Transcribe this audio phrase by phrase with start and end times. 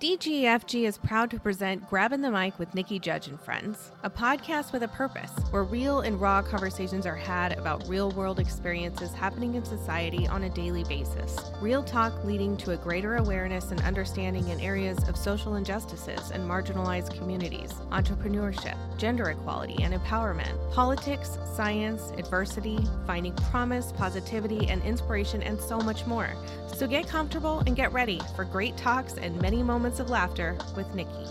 [0.00, 4.72] DGFG is proud to present Grabbing the Mic with Nikki Judge and Friends, a podcast
[4.72, 9.56] with a purpose where real and raw conversations are had about real world experiences happening
[9.56, 11.36] in society on a daily basis.
[11.60, 16.48] Real talk leading to a greater awareness and understanding in areas of social injustices and
[16.48, 25.42] marginalized communities, entrepreneurship, gender equality and empowerment, politics, science, adversity, finding promise, positivity, and inspiration,
[25.42, 26.34] and so much more.
[26.74, 30.94] So get comfortable and get ready for great talks and many moments of laughter with
[30.94, 31.26] Nikki.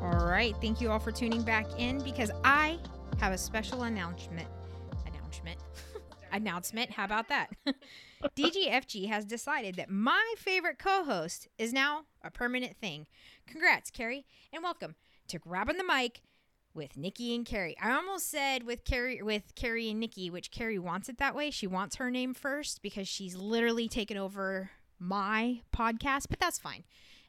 [0.00, 0.54] All right.
[0.60, 2.78] Thank you all for tuning back in because I
[3.18, 4.48] have a special announcement.
[5.06, 5.58] Announcement.
[6.32, 6.90] announcement.
[6.90, 7.50] How about that?
[8.36, 13.06] DGFG has decided that my favorite co host is now a permanent thing.
[13.46, 14.94] Congrats, Keri, and welcome
[15.28, 16.20] to Grabbing the Mic
[16.74, 17.76] with Nikki and Keri.
[17.82, 21.50] I almost said with Keri with Keri and Nikki, which Keri wants it that way.
[21.50, 24.70] She wants her name first because she's literally taken over
[25.02, 26.84] my podcast, but that's fine.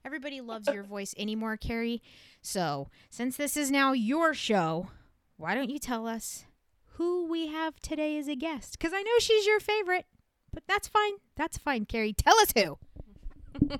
[0.05, 2.01] Everybody loves your voice anymore, Keri.
[2.41, 4.89] So, since this is now your show,
[5.37, 6.45] why don't you tell us
[6.95, 8.73] who we have today as a guest?
[8.73, 10.05] Because I know she's your favorite,
[10.53, 11.13] but that's fine.
[11.35, 12.13] That's fine, Keri.
[12.13, 12.77] Tell us who.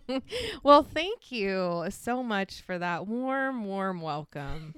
[0.64, 4.76] well, thank you so much for that warm, warm welcome.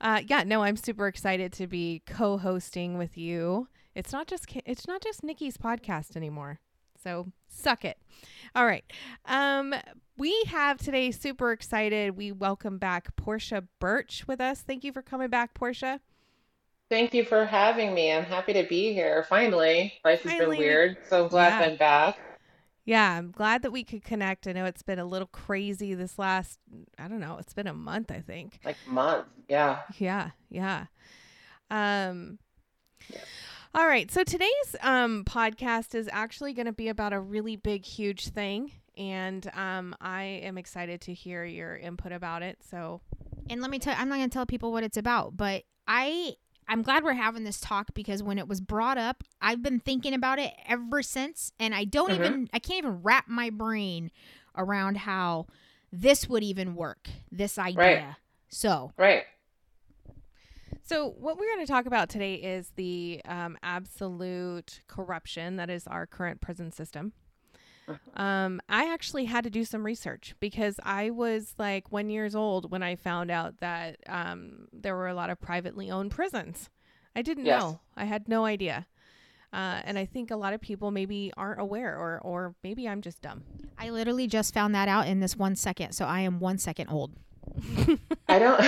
[0.00, 3.68] Uh, yeah, no, I'm super excited to be co-hosting with you.
[3.94, 6.58] It's not just it's not just Nikki's podcast anymore.
[7.04, 7.98] So suck it.
[8.56, 8.84] All right.
[9.26, 9.74] Um,
[10.16, 12.16] we have today super excited.
[12.16, 14.62] We welcome back Portia Burch with us.
[14.62, 16.00] Thank you for coming back, Portia.
[16.90, 18.12] Thank you for having me.
[18.12, 19.24] I'm happy to be here.
[19.28, 20.56] Finally, life has Finally.
[20.56, 21.66] been weird, so I'm glad yeah.
[21.66, 22.18] I'm back.
[22.86, 24.46] Yeah, I'm glad that we could connect.
[24.46, 26.58] I know it's been a little crazy this last,
[26.98, 28.60] I don't know, it's been a month, I think.
[28.64, 29.80] Like month, yeah.
[29.98, 30.86] Yeah, yeah.
[31.70, 32.38] Um,
[33.08, 33.20] yeah.
[33.76, 37.84] All right, so today's um, podcast is actually going to be about a really big,
[37.84, 38.70] huge thing.
[38.96, 42.58] And um, I am excited to hear your input about it.
[42.70, 43.00] So,
[43.50, 46.34] and let me tell I'm not going to tell people what it's about, but I
[46.68, 50.14] I'm glad we're having this talk because when it was brought up, I've been thinking
[50.14, 52.24] about it ever since and I don't mm-hmm.
[52.24, 54.12] even I can't even wrap my brain
[54.56, 55.46] around how
[55.92, 57.76] this would even work, this idea.
[57.78, 58.04] Right.
[58.50, 59.24] So, Right.
[60.86, 65.86] So, what we're going to talk about today is the um, absolute corruption that is
[65.86, 67.14] our current prison system.
[67.88, 68.22] Uh-huh.
[68.22, 72.70] Um, I actually had to do some research because I was like one years old
[72.70, 76.68] when I found out that um, there were a lot of privately owned prisons.
[77.16, 77.62] I didn't yes.
[77.62, 77.80] know.
[77.96, 78.86] I had no idea.
[79.54, 83.00] Uh, and I think a lot of people maybe aren't aware, or or maybe I'm
[83.00, 83.44] just dumb.
[83.78, 86.88] I literally just found that out in this one second, so I am one second
[86.88, 87.12] old.
[88.28, 88.60] I don't.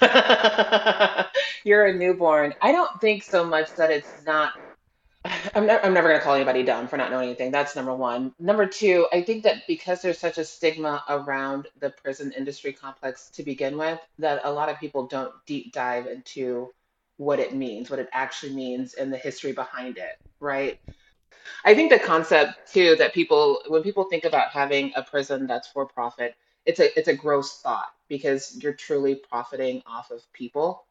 [1.64, 2.54] You're a newborn.
[2.60, 4.54] I don't think so much that it's not
[5.24, 7.50] I'm, I'm never going to call anybody dumb for not knowing anything.
[7.50, 8.34] That's number one.
[8.38, 13.30] Number two, I think that because there's such a stigma around the prison industry complex
[13.30, 16.72] to begin with, that a lot of people don't deep dive into
[17.16, 20.78] what it means, what it actually means, and the history behind it, right?
[21.64, 25.68] I think the concept too that people, when people think about having a prison that's
[25.68, 26.34] for profit,
[26.66, 30.84] it's a it's a gross thought because you're truly profiting off of people.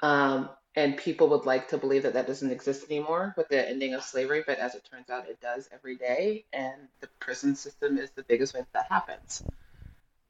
[0.00, 3.94] Um, and people would like to believe that that doesn't exist anymore with the ending
[3.94, 6.44] of slavery, but as it turns out, it does every day.
[6.52, 9.42] And the prison system is the biggest way that, that happens.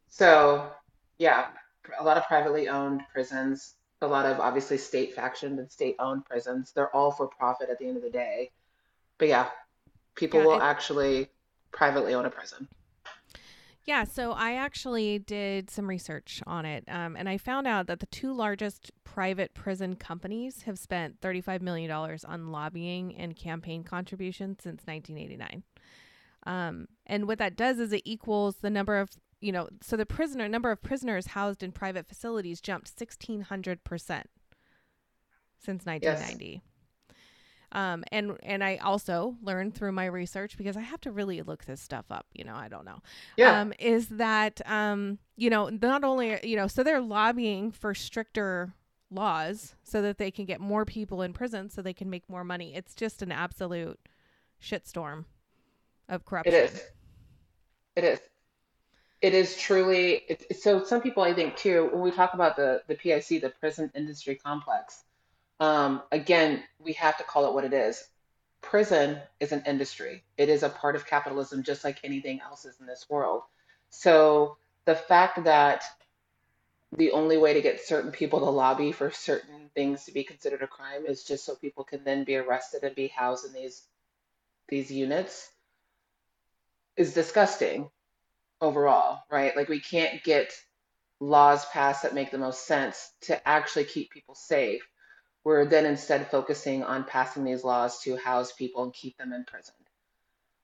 [0.09, 0.71] So,
[1.19, 1.49] yeah,
[1.99, 6.25] a lot of privately owned prisons, a lot of obviously state factioned and state owned
[6.25, 6.73] prisons.
[6.73, 8.51] They're all for profit at the end of the day.
[9.19, 9.49] But yeah,
[10.15, 11.29] people yeah, will it, actually
[11.73, 12.69] privately own a prison.
[13.89, 18.01] Yeah, so I actually did some research on it, um, and I found out that
[18.01, 24.59] the two largest private prison companies have spent $35 million on lobbying and campaign contributions
[24.63, 25.63] since 1989.
[26.45, 29.09] Um, and what that does is it equals the number of,
[29.41, 33.47] you know, so the prisoner number of prisoners housed in private facilities jumped 1600%
[35.57, 36.47] since 1990.
[36.47, 36.61] Yes.
[37.73, 41.65] Um, and and I also learned through my research because I have to really look
[41.65, 42.27] this stuff up.
[42.33, 43.01] You know, I don't know.
[43.37, 43.61] Yeah.
[43.61, 48.73] Um, is that um, you know, not only you know, so they're lobbying for stricter
[49.11, 52.45] laws so that they can get more people in prison so they can make more
[52.45, 52.75] money.
[52.75, 53.99] It's just an absolute
[54.63, 55.25] shitstorm
[56.09, 56.55] of corruption.
[56.55, 56.83] It is.
[57.97, 58.21] It is.
[59.21, 60.23] It is truly.
[60.29, 63.53] It's, so some people, I think, too, when we talk about the the PIC, the
[63.61, 65.05] prison industry complex
[65.61, 68.03] um, again, we have to call it what it is.
[68.61, 70.25] Prison is an industry.
[70.37, 73.43] It is a part of capitalism, just like anything else is in this world.
[73.91, 75.85] So the fact that
[76.97, 80.63] the only way to get certain people to lobby for certain things to be considered
[80.63, 83.83] a crime is just so people can then be arrested and be housed in these
[84.69, 85.51] these units
[86.97, 87.91] is disgusting
[88.61, 89.57] overall, right?
[89.57, 90.53] Like we can't get
[91.21, 94.83] laws passed that make the most sense to actually keep people safe.
[95.49, 99.45] We're then instead focusing on passing these laws to house people and keep them in
[99.45, 99.73] prison.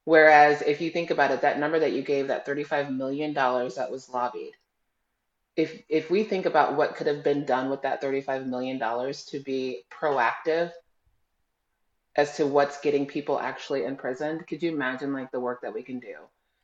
[0.05, 3.89] Whereas if you think about it, that number that you gave, that $35 million that
[3.91, 4.53] was lobbied,
[5.57, 9.41] if if we think about what could have been done with that $35 million to
[9.41, 10.71] be proactive
[12.15, 15.83] as to what's getting people actually imprisoned, could you imagine like the work that we
[15.83, 16.17] can do?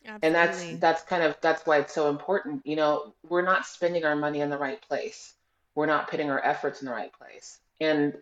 [0.05, 0.27] Absolutely.
[0.27, 2.67] And that's that's kind of that's why it's so important.
[2.67, 5.33] You know, we're not spending our money in the right place.
[5.75, 7.59] We're not putting our efforts in the right place.
[7.81, 8.15] And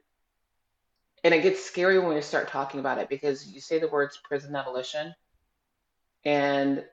[1.25, 4.19] and it gets scary when we start talking about it because you say the words
[4.22, 5.14] prison abolition
[6.25, 6.84] and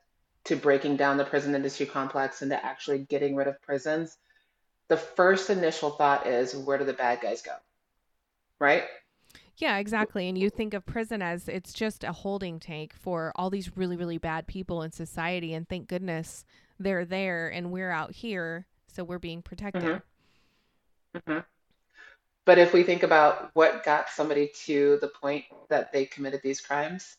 [0.46, 4.18] to breaking down the prison industry complex and to actually getting rid of prisons,
[4.88, 7.54] the first initial thought is where do the bad guys go?
[8.60, 8.84] Right?
[9.58, 10.28] Yeah, exactly.
[10.28, 13.96] And you think of prison as it's just a holding tank for all these really,
[13.96, 15.54] really bad people in society.
[15.54, 16.46] And thank goodness
[16.80, 18.68] they're there and we're out here.
[18.88, 19.84] So we're being protected.
[19.84, 21.18] Mm-hmm.
[21.18, 21.40] Mm-hmm.
[22.46, 26.62] But if we think about what got somebody to the point that they committed these
[26.62, 27.18] crimes,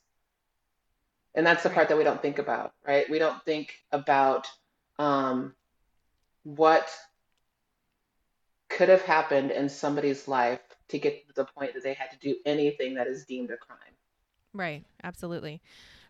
[1.35, 3.11] and that's the part that we don't think about, right?
[3.11, 4.47] We don't think about
[4.99, 5.55] um,
[6.45, 6.89] what
[8.69, 12.19] could have happened in somebody's life to get to the point that they had to
[12.19, 13.79] do anything that is deemed a crime.
[14.53, 14.85] Right.
[15.03, 15.61] Absolutely.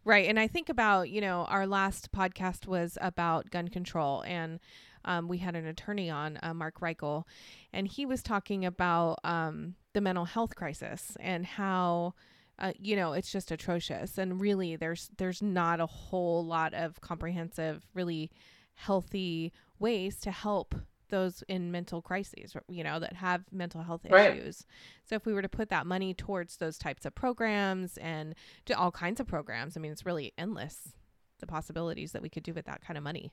[0.05, 0.29] Right.
[0.29, 4.61] And I think about, you know, our last podcast was about gun control and
[5.07, 7.25] um, we had an attorney on, uh, Mark Reichel,
[7.73, 12.15] and he was talking about um, the mental health crisis and how,
[12.59, 14.19] uh, you know, it's just atrocious.
[14.19, 18.31] And really, there's there's not a whole lot of comprehensive, really
[18.75, 20.75] healthy ways to help
[21.09, 24.37] those in mental crises, you know, that have mental health Right.
[24.37, 24.67] issues.
[25.05, 28.77] So if we were to put that money towards those types of programs and to
[28.77, 30.95] all kinds of programs, I mean, it's really endless
[31.39, 33.31] the possibilities that we could do with that kind of money.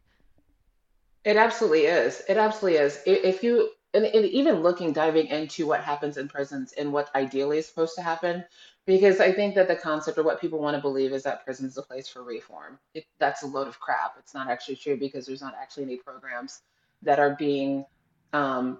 [1.25, 2.21] It absolutely is.
[2.27, 2.99] It absolutely is.
[3.05, 7.59] If you and, and even looking, diving into what happens in prisons and what ideally
[7.59, 8.43] is supposed to happen,
[8.85, 11.67] because I think that the concept or what people want to believe is that prison
[11.67, 12.79] is a place for reform.
[12.93, 14.15] It, that's a load of crap.
[14.17, 16.61] It's not actually true because there's not actually any programs
[17.03, 17.85] that are being
[18.33, 18.79] um,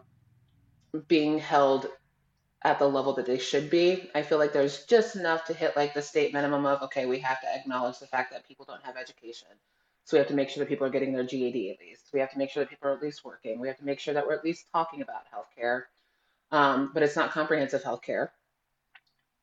[1.08, 1.88] being held
[2.64, 4.10] at the level that they should be.
[4.16, 7.20] I feel like there's just enough to hit like the state minimum of okay, we
[7.20, 9.50] have to acknowledge the fact that people don't have education.
[10.06, 12.10] So we have to make sure that people are getting their GED at least.
[12.14, 13.60] We have to make sure that people are at least working.
[13.60, 15.84] We have to make sure that we're at least talking about healthcare.
[16.52, 18.30] Um, but it's not comprehensive healthcare.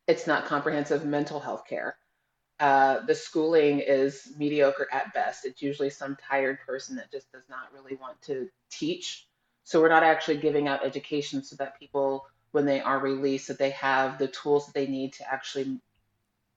[0.07, 1.97] It's not comprehensive mental health care.
[2.59, 5.47] Uh, the schooling is mediocre at best.
[5.47, 9.27] It's usually some tired person that just does not really want to teach.
[9.65, 13.59] So we're not actually giving out education so that people, when they are released, that
[13.59, 15.81] they have the tools that they need to actually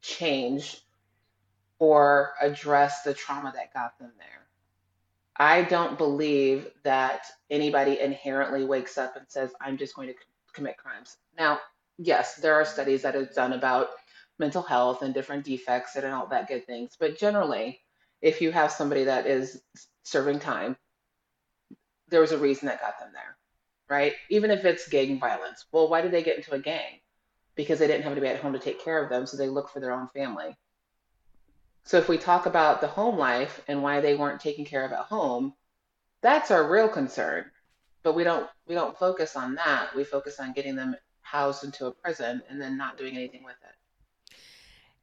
[0.01, 0.81] change
[1.83, 4.47] or address the trauma that got them there.
[5.35, 10.13] I don't believe that anybody inherently wakes up and says, I'm just going to
[10.53, 11.17] commit crimes.
[11.37, 11.59] Now,
[11.97, 13.89] yes, there are studies that are done about
[14.39, 16.95] mental health and different defects and all that good things.
[16.97, 17.81] But generally,
[18.21, 19.61] if you have somebody that is
[20.03, 20.77] serving time,
[22.07, 23.35] there was a reason that got them there,
[23.89, 24.13] right?
[24.29, 25.65] Even if it's gang violence.
[25.73, 27.01] Well, why did they get into a gang?
[27.55, 29.69] Because they didn't have anybody at home to take care of them, so they look
[29.69, 30.55] for their own family.
[31.85, 34.91] So if we talk about the home life and why they weren't taken care of
[34.91, 35.53] at home,
[36.21, 37.45] that's our real concern.
[38.03, 39.95] But we don't we don't focus on that.
[39.95, 43.55] We focus on getting them housed into a prison and then not doing anything with
[43.63, 43.75] it.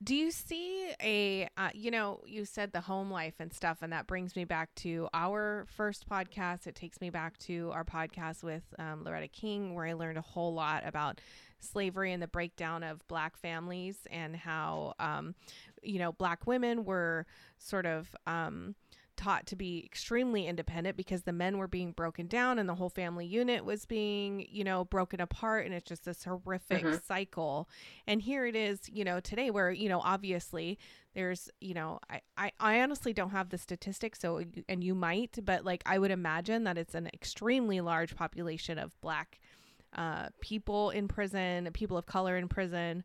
[0.03, 3.93] Do you see a, uh, you know, you said the home life and stuff, and
[3.93, 6.67] that brings me back to our first podcast.
[6.67, 10.23] It takes me back to our podcast with um, Loretta King, where I learned a
[10.23, 11.21] whole lot about
[11.63, 15.35] slavery and the breakdown of black families and how, um,
[15.83, 17.27] you know, black women were
[17.59, 18.75] sort of um,
[19.17, 22.89] taught to be extremely independent because the men were being broken down and the whole
[22.89, 25.67] family unit was being, you know, broken apart.
[25.67, 27.05] And it's just this horrific Mhm.
[27.05, 27.69] cycle.
[28.07, 30.79] And here it is, you know, today where, you know, obviously
[31.15, 34.21] there's, you know, I, I, I honestly don't have the statistics.
[34.21, 38.79] So, and you might, but like I would imagine that it's an extremely large population
[38.79, 39.39] of black
[39.97, 43.05] uh, people in prison, people of color in prison.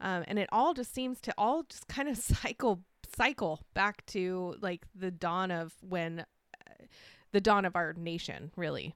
[0.00, 2.80] Um, and it all just seems to all just kind of cycle
[3.14, 6.84] cycle back to like the dawn of when uh,
[7.32, 8.94] the dawn of our nation really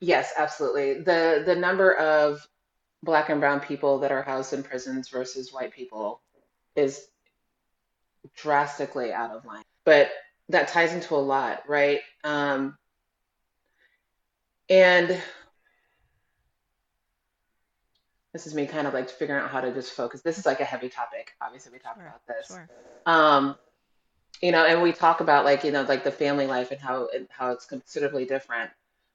[0.00, 0.94] Yes, absolutely.
[1.02, 2.46] The the number of
[3.02, 6.22] black and brown people that are housed in prisons versus white people
[6.74, 7.08] is
[8.34, 9.62] drastically out of line.
[9.84, 10.10] But
[10.48, 12.00] that ties into a lot, right?
[12.24, 12.76] Um,
[14.68, 15.20] and
[18.32, 20.22] this is me kind of like figuring out how to just focus.
[20.22, 21.32] This is like a heavy topic.
[21.40, 22.48] Obviously, we talk Sure, about this.
[22.48, 22.68] sure
[23.06, 23.56] Um,
[24.40, 27.08] you know, and we talk about like, you know, like the family life and how
[27.28, 28.70] how it's considerably different,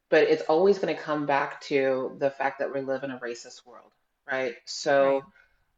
[0.10, 3.20] but it's always going to come back to the fact that we live in a
[3.20, 3.92] racist world,
[4.30, 4.56] right?
[4.66, 5.24] So,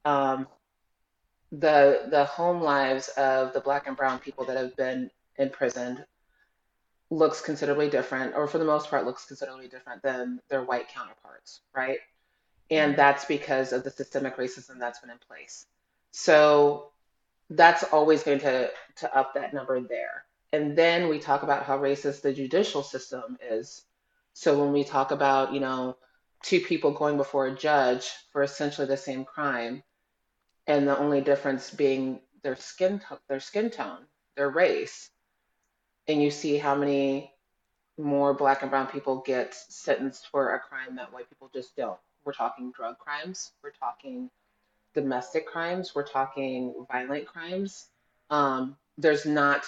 [0.06, 0.36] right.
[0.36, 0.48] um,
[1.52, 6.06] the the home lives of the black and brown people that have been imprisoned
[7.10, 11.62] looks considerably different, or for the most part, looks considerably different than their white counterparts,
[11.74, 12.00] right?
[12.70, 15.66] And that's because of the systemic racism that's been in place.
[16.12, 16.92] So
[17.50, 20.26] that's always going to to up that number there.
[20.52, 23.84] And then we talk about how racist the judicial system is.
[24.34, 25.98] So when we talk about, you know,
[26.44, 29.84] two people going before a judge for essentially the same crime,
[30.68, 34.06] and the only difference being their skin their skin tone,
[34.36, 35.10] their race,
[36.08, 37.34] and you see how many
[37.98, 42.00] more black and brown people get sentenced for a crime that white people just don't.
[42.28, 44.30] We're talking drug crimes, we're talking
[44.94, 47.88] domestic crimes, we're talking violent crimes,
[48.30, 49.64] um, there's not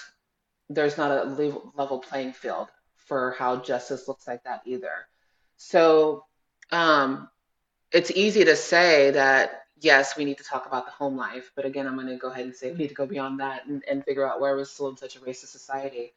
[0.70, 1.24] there's not a
[1.78, 5.08] level playing field for how justice looks like that either.
[5.56, 6.26] So
[6.72, 7.30] um,
[7.94, 11.66] it's easy to say that yes, we need to talk about the home life, but
[11.66, 13.82] again, I'm going to go ahead and say we need to go beyond that and,
[13.90, 16.14] and figure out where we're still in such a racist society.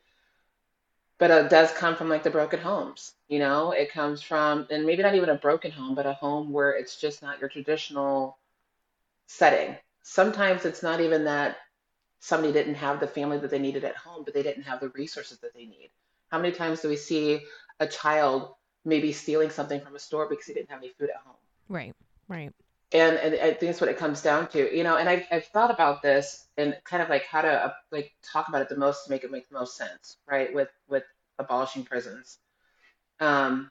[1.22, 3.70] But it does come from like the broken homes, you know.
[3.70, 6.96] It comes from, and maybe not even a broken home, but a home where it's
[6.96, 8.36] just not your traditional
[9.28, 9.76] setting.
[10.02, 11.58] Sometimes it's not even that
[12.18, 14.88] somebody didn't have the family that they needed at home, but they didn't have the
[14.88, 15.90] resources that they need.
[16.32, 17.42] How many times do we see
[17.78, 21.22] a child maybe stealing something from a store because he didn't have any food at
[21.24, 21.36] home?
[21.68, 21.94] Right,
[22.26, 22.50] right.
[22.94, 24.96] And, and I think that's what it comes down to, you know.
[24.96, 28.48] And I've, I've thought about this and kind of like how to uh, like talk
[28.48, 30.52] about it the most to make it make the most sense, right?
[30.52, 31.04] With with
[31.38, 32.38] abolishing prisons.
[33.20, 33.70] Um,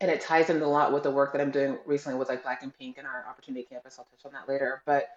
[0.00, 2.42] and it ties in a lot with the work that I'm doing recently with like
[2.42, 3.96] Black and Pink and our Opportunity Campus.
[3.98, 4.82] I'll touch on that later.
[4.84, 5.08] But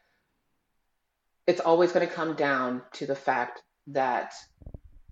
[1.47, 4.33] it's always going to come down to the fact that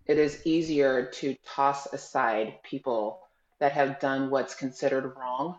[0.05, 3.21] it is easier to toss aside people
[3.59, 5.57] that have done what's considered wrong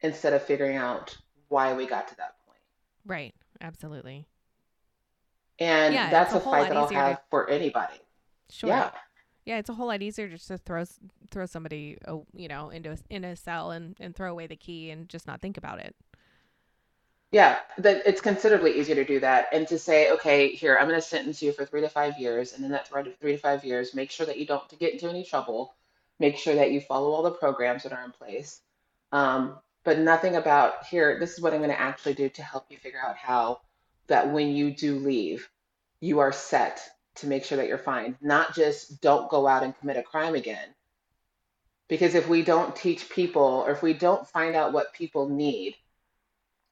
[0.00, 1.16] instead of figuring out
[1.48, 2.58] why we got to that point.
[3.04, 3.34] Right.
[3.60, 4.26] Absolutely.
[5.58, 7.22] And yeah, that's a, a fight that I'll have to...
[7.30, 7.96] for anybody.
[8.48, 8.70] Sure.
[8.70, 8.90] Yeah
[9.44, 10.84] yeah, it's a whole lot easier just to throw
[11.30, 11.96] throw somebody,
[12.34, 15.26] you know, into a, in a cell and and throw away the key and just
[15.26, 15.94] not think about it.
[17.32, 21.00] Yeah, that it's considerably easier to do that and to say, okay, here I'm going
[21.00, 23.94] to sentence you for three to five years, and in that three to five years,
[23.94, 25.74] make sure that you don't get into any trouble,
[26.18, 28.60] make sure that you follow all the programs that are in place,
[29.12, 31.20] um, but nothing about here.
[31.20, 33.60] This is what I'm going to actually do to help you figure out how
[34.08, 35.48] that when you do leave,
[36.00, 36.82] you are set
[37.20, 40.34] to make sure that you're fine, not just don't go out and commit a crime
[40.34, 40.68] again.
[41.88, 45.74] Because if we don't teach people or if we don't find out what people need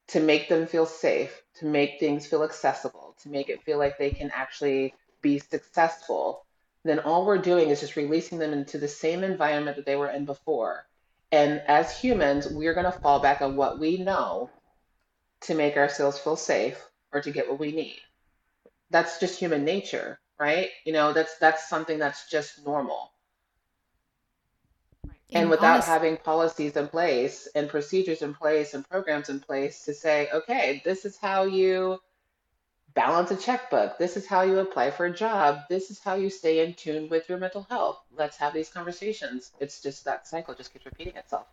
[0.07, 3.97] to make them feel safe, to make things feel accessible, to make it feel like
[3.97, 6.45] they can actually be successful,
[6.83, 10.09] then all we're doing is just releasing them into the same environment that they were
[10.09, 10.85] in before.
[11.31, 14.49] And as humans, we're going to fall back on what we know
[15.41, 17.99] to make ourselves feel safe or to get what we need.
[18.89, 20.69] That's just human nature right?
[20.85, 23.11] You know, that's that's something that's just normal.
[25.31, 29.39] And, and without honest- having policies in place and procedures in place and programs in
[29.39, 31.99] place to say, okay, this is how you
[32.93, 33.97] balance a checkbook.
[33.97, 35.61] This is how you apply for a job.
[35.69, 37.99] This is how you stay in tune with your mental health.
[38.15, 39.51] Let's have these conversations.
[39.59, 41.47] It's just that cycle just keeps repeating itself.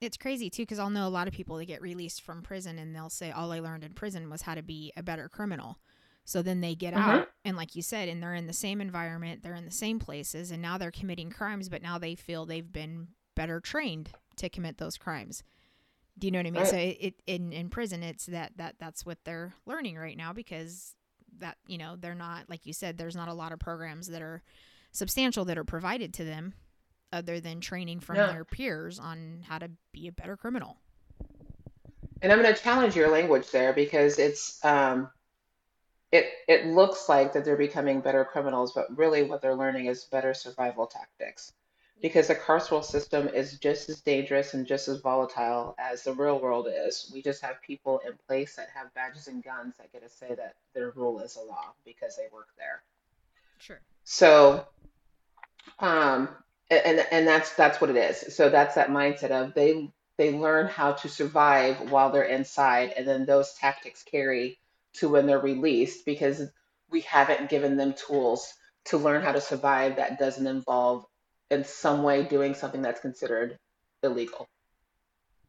[0.00, 2.78] It's crazy too because I'll know a lot of people that get released from prison
[2.78, 5.78] and they'll say all I learned in prison was how to be a better criminal.
[6.26, 7.08] So then they get mm-hmm.
[7.08, 10.00] out, and like you said, and they're in the same environment, they're in the same
[10.00, 13.06] places, and now they're committing crimes, but now they feel they've been
[13.36, 15.44] better trained to commit those crimes.
[16.18, 16.62] Do you know what I mean?
[16.62, 16.70] Right.
[16.70, 20.32] So it, it in in prison, it's that that that's what they're learning right now
[20.32, 20.96] because
[21.38, 24.20] that you know they're not like you said, there's not a lot of programs that
[24.20, 24.42] are
[24.90, 26.54] substantial that are provided to them
[27.12, 28.32] other than training from yeah.
[28.32, 30.78] their peers on how to be a better criminal.
[32.20, 35.08] And I'm going to challenge your language there because it's um,
[36.12, 40.04] it it looks like that they're becoming better criminals, but really what they're learning is
[40.04, 41.52] better survival tactics.
[42.02, 46.38] Because the carceral system is just as dangerous and just as volatile as the real
[46.38, 47.10] world is.
[47.12, 50.34] We just have people in place that have badges and guns that get to say
[50.34, 52.82] that their rule is a law because they work there.
[53.58, 53.80] Sure.
[54.04, 54.66] So,
[55.78, 56.28] um,
[56.70, 58.36] and and that's that's what it is.
[58.36, 63.08] So that's that mindset of they they learn how to survive while they're inside, and
[63.08, 64.58] then those tactics carry
[64.98, 66.42] to when they're released because
[66.90, 68.52] we haven't given them tools
[68.84, 71.04] to learn how to survive that doesn't involve
[71.50, 73.58] in some way doing something that's considered
[74.02, 74.48] illegal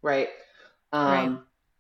[0.02, 0.30] right
[0.92, 1.38] um, right.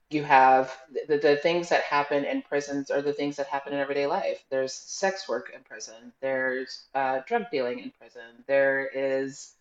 [0.09, 0.75] you have
[1.07, 4.43] the, the things that happen in prisons are the things that happen in everyday life.
[4.49, 6.11] There's sex work in prison.
[6.21, 8.43] There's uh, drug dealing in prison.
[8.47, 9.53] There is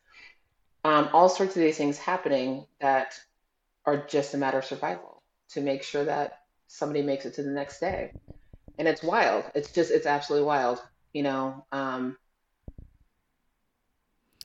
[0.85, 3.19] um, all sorts of these things happening that
[3.85, 7.51] are just a matter of survival to make sure that somebody makes it to the
[7.51, 8.13] next day.
[8.79, 9.45] And it's wild.
[9.55, 10.81] It's just, it's absolutely wild.
[11.13, 12.17] You know, um,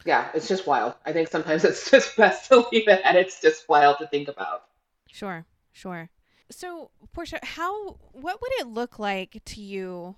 [0.06, 0.94] yeah, it's just wild.
[1.06, 4.28] I think sometimes it's just best to leave it at it's just wild to think
[4.28, 4.63] about.
[5.08, 5.46] Sure.
[5.72, 6.10] Sure.
[6.50, 10.16] So, Portia, how what would it look like to you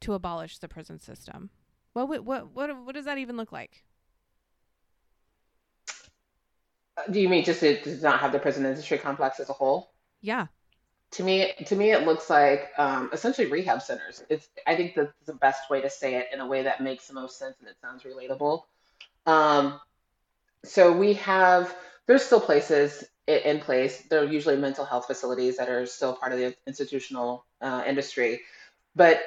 [0.00, 1.50] to abolish the prison system?
[1.92, 3.84] What would what what what does that even look like?
[6.96, 9.54] Uh, Do you mean just to, to not have the prison industry complex as a
[9.54, 9.92] whole?
[10.20, 10.48] Yeah.
[11.12, 14.24] To me, to me, it looks like um, essentially rehab centers.
[14.30, 17.06] It's I think that's the best way to say it in a way that makes
[17.06, 18.62] the most sense and it sounds relatable.
[19.26, 19.78] Um,
[20.64, 21.74] so we have
[22.06, 24.02] there's still places in place.
[24.10, 28.40] they're usually mental health facilities that are still part of the institutional uh, industry.
[28.96, 29.22] But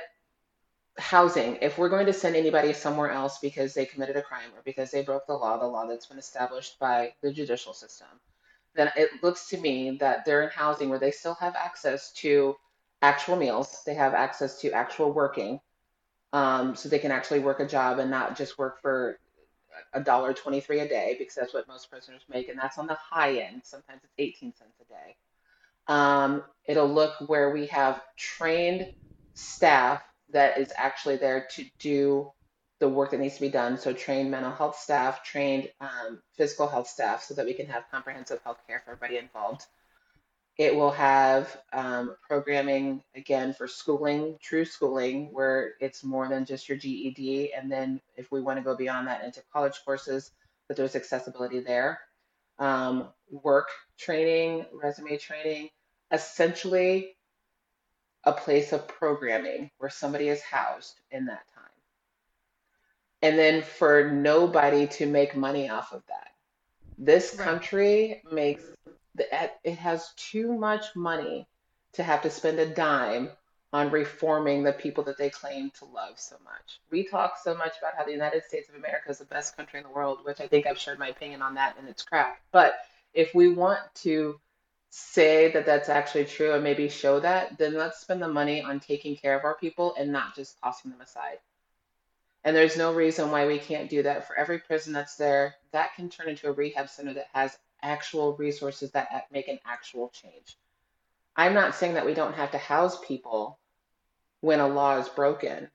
[0.98, 4.62] housing, if we're going to send anybody somewhere else because they committed a crime or
[4.64, 8.08] because they broke the law, the law that's been established by the judicial system,
[8.76, 12.56] then it looks to me that they're in housing where they still have access to
[13.02, 15.60] actual meals, they have access to actual working,
[16.34, 19.20] um, so they can actually work a job and not just work for
[19.94, 22.96] a dollar twenty-three a day because that's what most prisoners make, and that's on the
[22.96, 23.62] high end.
[23.64, 25.16] Sometimes it's eighteen cents a day.
[25.88, 28.94] Um, it'll look where we have trained
[29.34, 30.02] staff
[30.32, 32.32] that is actually there to do
[32.80, 33.78] the work that needs to be done.
[33.78, 37.90] So trained mental health staff, trained um, physical health staff, so that we can have
[37.90, 39.66] comprehensive health care for everybody involved.
[40.58, 46.70] It will have um, programming again for schooling, true schooling, where it's more than just
[46.70, 47.54] your GED.
[47.54, 50.32] And then if we want to go beyond that into college courses,
[50.68, 52.00] that there's accessibility there.
[52.58, 53.68] Um, work
[53.98, 55.70] training, resume training,
[56.12, 57.18] essentially
[58.24, 61.44] a place of programming where somebody is housed in that.
[63.26, 66.28] And then for nobody to make money off of that.
[67.00, 67.44] This Right.
[67.44, 68.64] country makes
[69.64, 71.48] it has too much money
[71.94, 73.32] to have to spend a dime
[73.74, 76.80] on reforming the people that they claim to love so much.
[76.92, 79.80] We talk so much about how the United States of America is the best country
[79.80, 82.40] in the world, which I think I've shared my opinion on that and it's crap.
[82.52, 82.76] But
[83.16, 84.40] if we want to
[84.92, 88.80] say that that's actually true and maybe show that, then let's spend the money on
[88.80, 91.40] taking care of our people and not just tossing them aside.
[92.46, 94.28] And there's no reason why we can't do that.
[94.28, 98.38] For every prison that's there, that can turn into a rehab center that has actual
[98.38, 100.56] resources that make an actual change.
[101.36, 103.58] I'm not saying that we don't have to house people
[104.42, 105.72] when a law is broken.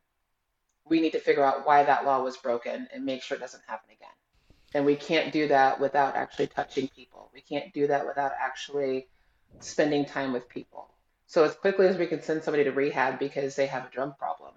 [0.84, 3.64] We need to figure out why that law was broken and make sure it doesn't
[3.66, 4.08] happen again.
[4.72, 7.32] And we can't do that without actually touching people.
[7.34, 9.08] We can't do that without actually
[9.58, 10.88] spending time with people.
[11.26, 14.16] So, as quickly as we can send somebody to rehab because they have a drug
[14.18, 14.54] problem,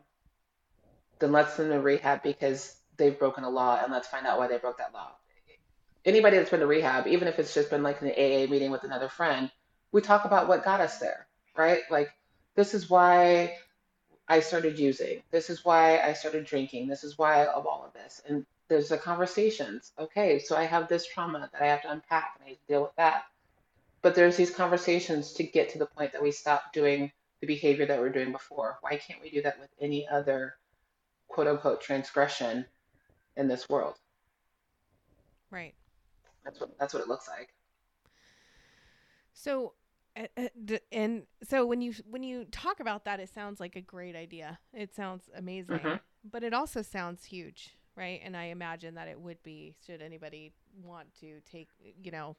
[1.23, 4.37] then let's send them to rehab because they've broken a law and let's find out
[4.37, 5.11] why they broke that law.
[6.03, 8.83] Anybody that's been to rehab, even if it's just been like an AA meeting with
[8.83, 9.49] another friend,
[9.93, 11.79] we talk about what got us there, right?
[11.89, 12.09] Like,
[12.55, 13.55] this is why
[14.27, 15.21] I started using.
[15.31, 16.89] This is why I started drinking.
[16.89, 18.21] This is why of all of this.
[18.27, 19.93] And there's the conversations.
[19.97, 22.95] Okay, so I have this trauma that I have to unpack and I deal with
[22.97, 23.23] that.
[24.01, 27.85] But there's these conversations to get to the point that we stop doing the behavior
[27.85, 28.77] that we we're doing before.
[28.81, 30.55] Why can't we do that with any other
[31.33, 32.65] quote unquote transgression
[33.35, 33.95] in this world?
[35.51, 35.75] Right.
[36.43, 37.53] That's what that's what it looks like.
[39.33, 39.73] So,
[40.15, 43.81] uh, uh, and so when you when you talk about that, it sounds like a
[43.81, 44.59] great idea.
[44.73, 45.99] It sounds amazing, Mhm.
[46.23, 48.21] but it also sounds huge, right?
[48.23, 51.69] And I imagine that it would be should anybody want to take,
[52.01, 52.35] you know,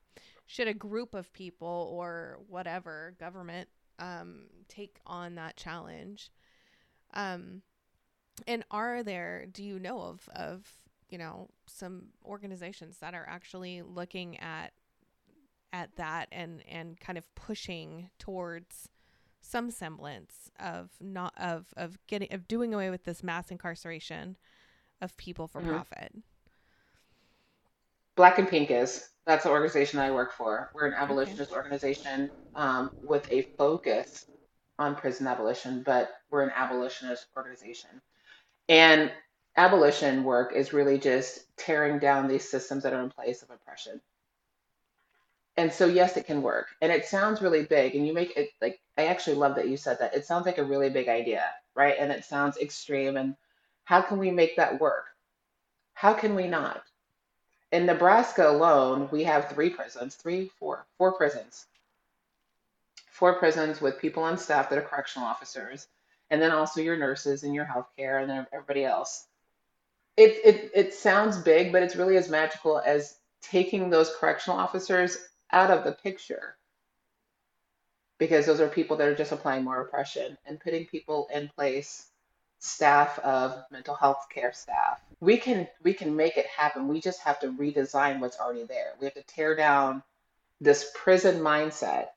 [0.47, 6.31] should a group of people or whatever government um, take on that challenge.
[7.13, 7.63] Um,
[8.47, 9.47] and are there?
[9.47, 10.67] Do you know of of
[11.09, 14.73] you know some organizations that are actually looking at
[15.73, 18.89] at that and and kind of pushing towards
[19.41, 24.37] some semblance of not of of getting of doing away with this mass incarceration
[25.01, 25.69] of people for Mhm.
[25.69, 26.15] profit.
[28.17, 29.11] Black and Pink is.
[29.27, 30.71] That's the organization I work for.
[30.75, 34.27] We're an abolitionist organization um, with a focus
[34.79, 38.01] on prison abolition, but we're an abolitionist organization.
[38.69, 39.13] And
[39.57, 44.01] abolition work is really just tearing down these systems that are in place of oppression.
[45.57, 46.67] And so, yes, it can work.
[46.83, 47.95] And it sounds really big.
[47.95, 50.15] And you make it like, I actually love that you said that.
[50.15, 51.45] It sounds like a really big idea,
[51.77, 51.95] right?
[51.99, 53.17] And it sounds extreme.
[53.17, 53.37] And
[53.85, 55.05] how can we make that work?
[55.93, 56.83] How can we not?
[57.71, 61.67] In Nebraska alone, we have three prisons, three, four, four prisons
[63.15, 65.87] four prisons with people on staff that are correctional officers,
[66.31, 69.27] and then also your nurses and your healthcare and then everybody else.
[70.17, 75.19] It, it, it sounds big, but it's really as magical as taking those correctional officers
[75.51, 76.57] out of the picture.
[78.19, 82.07] Because those are people that are just applying more repression and putting people in place
[82.65, 85.01] staff of mental health care staff.
[85.21, 86.89] We can we can make it happen.
[86.89, 88.95] We just have to redesign what's already there.
[88.99, 90.03] We have to tear down
[90.61, 92.09] this prison mindset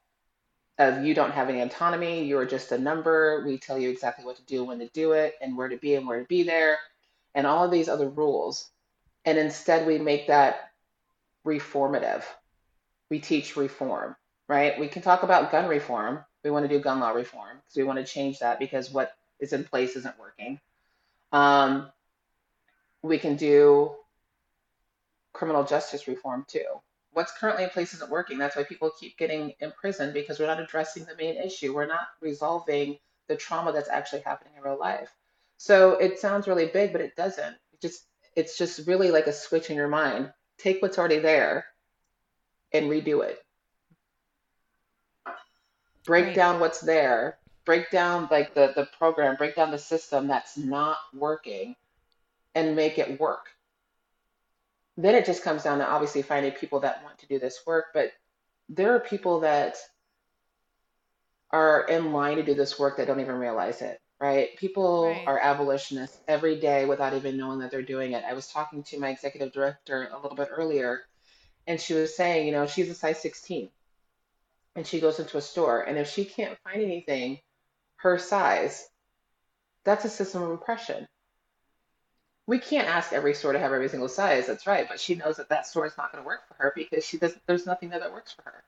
[0.80, 4.36] of you don't have any autonomy you're just a number we tell you exactly what
[4.36, 6.78] to do when to do it and where to be and where to be there
[7.36, 8.70] and all of these other rules
[9.26, 10.72] and instead we make that
[11.46, 12.24] reformative
[13.10, 14.16] we teach reform
[14.48, 17.76] right we can talk about gun reform we want to do gun law reform because
[17.76, 20.60] we want to change that because what is in place isn't working.
[21.32, 21.92] Um,
[23.04, 23.92] we can do
[25.34, 26.66] criminal justice reform too.
[27.18, 28.38] What's currently in place isn't working.
[28.38, 31.74] That's why people keep getting imprisoned because we're not addressing the main issue.
[31.74, 35.10] We're not resolving the trauma that's actually happening in real life.
[35.58, 37.56] So it sounds really big, but it doesn't.
[37.74, 40.32] It just it's just really like a switch in your mind.
[40.60, 41.66] Take what's already there
[42.72, 43.44] and redo it.
[46.06, 46.36] Break right.
[46.36, 50.98] down what's there break down like the the program, break down the system that's not
[51.14, 51.76] working
[52.56, 53.50] and make it work.
[54.98, 57.86] Then it just comes down to obviously finding people that want to do this work,
[57.94, 58.12] but
[58.68, 59.78] there are people that
[61.52, 64.58] are in line to do this work that don't even realize it, right?
[64.58, 65.24] People right.
[65.28, 68.24] are abolitionists every day without even knowing that they're doing it.
[68.28, 71.04] I was talking to my executive director a little bit earlier,
[71.68, 73.70] and she was saying, you know, she's a size 16
[74.76, 77.40] and she goes into a store, and if she can't find anything
[77.96, 78.88] her size,
[79.84, 81.08] that's a system of oppression.
[82.48, 84.48] We can't ask every store to have every single size.
[84.48, 86.74] That's right, but she knows that that store is not going to work for her
[86.76, 88.64] because she doesn't, There's nothing there that works for her.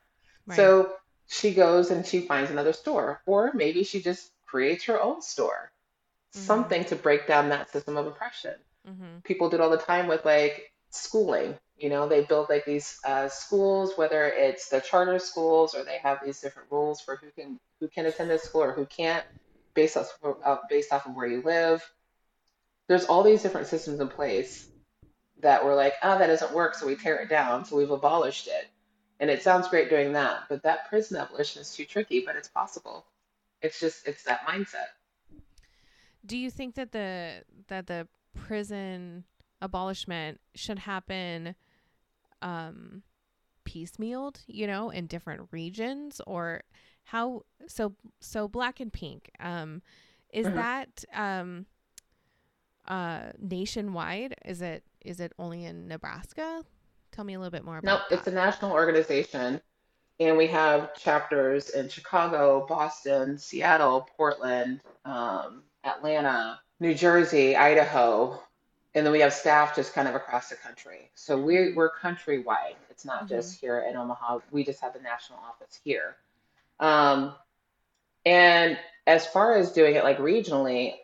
[0.45, 0.55] Right.
[0.55, 0.93] So
[1.27, 5.71] she goes and she finds another store, or maybe she just creates her own store.
[6.35, 6.45] Mm-hmm.
[6.45, 8.55] Something to break down that system of oppression.
[8.87, 9.19] Mm-hmm.
[9.23, 11.55] People do it all the time with like schooling.
[11.77, 15.97] You know, they build like these uh, schools, whether it's the charter schools or they
[15.99, 19.25] have these different rules for who can who can attend this school or who can't,
[19.73, 20.11] based off
[20.43, 21.81] uh, based off of where you live.
[22.89, 24.67] There's all these different systems in place
[25.39, 28.47] that were like, oh, that doesn't work, so we tear it down, so we've abolished
[28.47, 28.67] it.
[29.19, 32.47] And it sounds great doing that, but that prison abolition is too tricky, but it's
[32.47, 33.05] possible.
[33.61, 34.87] It's just it's that mindset.
[36.25, 39.25] Do you think that the that the prison
[39.61, 41.55] abolishment should happen
[42.41, 43.03] um
[43.65, 46.63] piecemealed, you know, in different regions or
[47.03, 49.81] how so so black and pink um
[50.31, 50.55] is mm-hmm.
[50.55, 51.65] that um
[52.89, 56.63] uh nationwide is it is it only in nebraska
[57.11, 59.61] tell me a little bit more about no it's a national organization
[60.19, 68.39] and we have chapters in chicago boston seattle portland um, atlanta new jersey idaho
[68.95, 71.11] and then we have staff just kind of across the country.
[71.15, 72.75] So we're we're countrywide.
[72.89, 73.27] It's not mm-hmm.
[73.27, 74.39] just here in Omaha.
[74.51, 76.15] We just have the national office here.
[76.79, 77.35] Um,
[78.25, 80.95] and as far as doing it like regionally,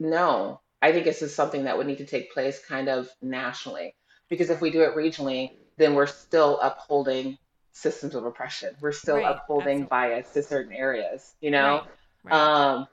[0.00, 3.94] no, I think this is something that would need to take place kind of nationally.
[4.28, 7.38] Because if we do it regionally, then we're still upholding
[7.72, 8.74] systems of oppression.
[8.80, 9.88] We're still right, upholding absolutely.
[9.88, 11.82] bias to certain areas, you know?
[12.24, 12.72] Right, right.
[12.72, 12.88] Um,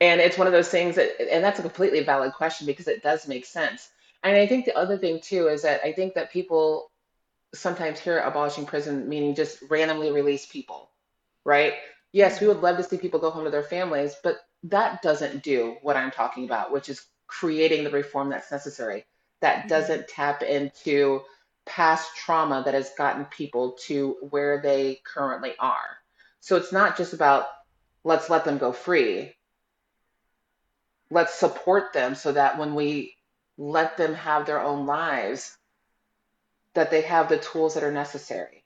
[0.00, 3.02] and it's one of those things that, and that's a completely valid question because it
[3.02, 3.90] does make sense.
[4.22, 6.90] And I think the other thing too is that I think that people
[7.54, 10.90] sometimes hear abolishing prison meaning just randomly release people,
[11.44, 11.74] right?
[12.12, 15.42] Yes, we would love to see people go home to their families, but that doesn't
[15.42, 19.06] do what I'm talking about, which is creating the reform that's necessary.
[19.40, 19.68] That mm-hmm.
[19.68, 21.22] doesn't tap into
[21.66, 25.98] past trauma that has gotten people to where they currently are.
[26.40, 27.46] So it's not just about
[28.04, 29.34] let's let them go free
[31.10, 33.16] let's support them so that when we
[33.58, 35.56] let them have their own lives
[36.74, 38.59] that they have the tools that are necessary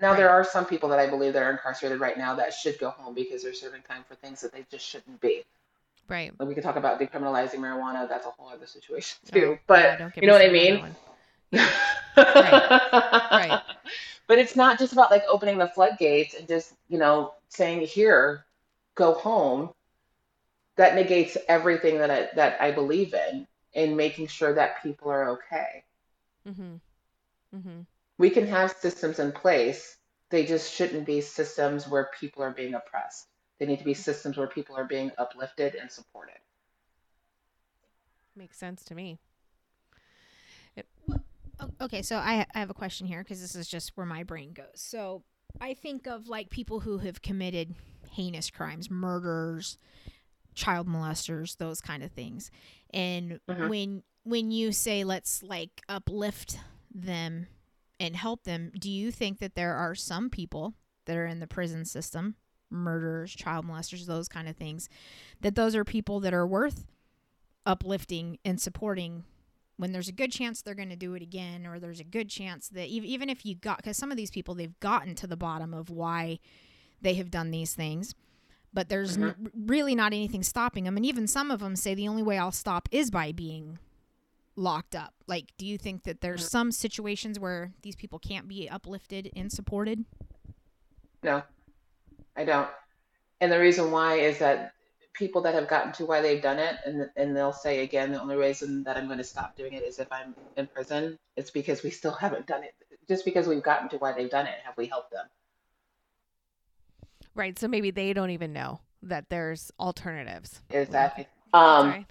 [0.00, 0.16] now right.
[0.16, 2.90] there are some people that i believe that are incarcerated right now that should go
[2.90, 5.42] home because they're serving time for things that they just shouldn't be
[6.08, 9.58] right Like we could talk about decriminalizing marijuana that's a whole other situation too oh,
[9.66, 10.84] but yeah, you know what i mean
[11.52, 11.68] right.
[12.16, 13.62] right
[14.26, 18.44] but it's not just about like opening the floodgates and just you know saying here
[18.94, 19.70] go home
[20.78, 25.30] that negates everything that I that I believe in in making sure that people are
[25.30, 25.84] okay.
[26.48, 27.56] Mm-hmm.
[27.56, 27.80] Mm-hmm.
[28.18, 29.96] We can have systems in place.
[30.30, 33.26] They just shouldn't be systems where people are being oppressed.
[33.58, 36.38] They need to be systems where people are being uplifted and supported.
[38.36, 39.18] Makes sense to me.
[40.76, 40.86] It-
[41.80, 44.52] okay, so I, I have a question here because this is just where my brain
[44.52, 44.66] goes.
[44.74, 45.22] So
[45.60, 47.74] I think of like people who have committed
[48.10, 49.76] heinous crimes, murders,
[50.54, 52.50] child molesters, those kind of things.
[52.90, 53.68] And Mhm.
[53.68, 56.58] when when you say let's like uplift
[56.94, 57.46] them
[58.00, 60.74] and help them, do you think that there are some people
[61.06, 62.36] that are in the prison system,
[62.70, 64.88] murderers, child molesters, those kind of things,
[65.40, 66.86] that those are people that are worth
[67.66, 69.24] uplifting and supporting
[69.76, 72.28] when there's a good chance they're going to do it again or there's a good
[72.28, 75.26] chance that ev- even if you got because some of these people they've gotten to
[75.26, 76.38] the bottom of why
[77.00, 78.14] they have done these things
[78.72, 79.46] but there's mm-hmm.
[79.46, 82.38] n- really not anything stopping them and even some of them say the only way
[82.38, 83.78] i'll stop is by being
[84.58, 88.68] locked up like do you think that there's some situations where these people can't be
[88.68, 90.04] uplifted and supported
[91.22, 91.42] No,
[92.36, 92.68] I don't.
[93.40, 94.72] And the reason why is that
[95.18, 98.20] people that have gotten to why they've done it, and and they'll say again, the
[98.20, 101.18] only reason that I'm going to stop doing it is if I'm in prison.
[101.36, 102.74] It's because we still haven't done it.
[103.08, 105.26] Just because we've gotten to why they've done it, have we helped them?
[107.34, 107.58] Right.
[107.58, 110.60] So maybe they don't even know that there's alternatives.
[110.70, 111.26] Exactly.
[111.52, 112.06] Um, Sorry.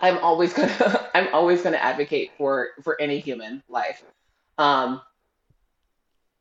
[0.00, 4.02] I'm always gonna I'm always gonna advocate for for any human life.
[4.58, 5.00] Um,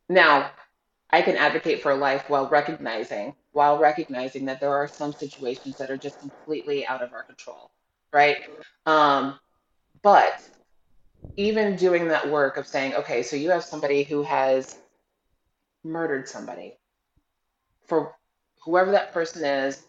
[0.09, 0.51] now,
[1.09, 5.89] I can advocate for life while recognizing while recognizing that there are some situations that
[5.91, 7.71] are just completely out of our control,
[8.13, 8.37] right?
[8.85, 9.39] Um,
[10.03, 10.39] but
[11.35, 14.77] even doing that work of saying, okay, so you have somebody who has
[15.83, 16.77] murdered somebody
[17.87, 18.13] for
[18.63, 19.83] whoever that person is,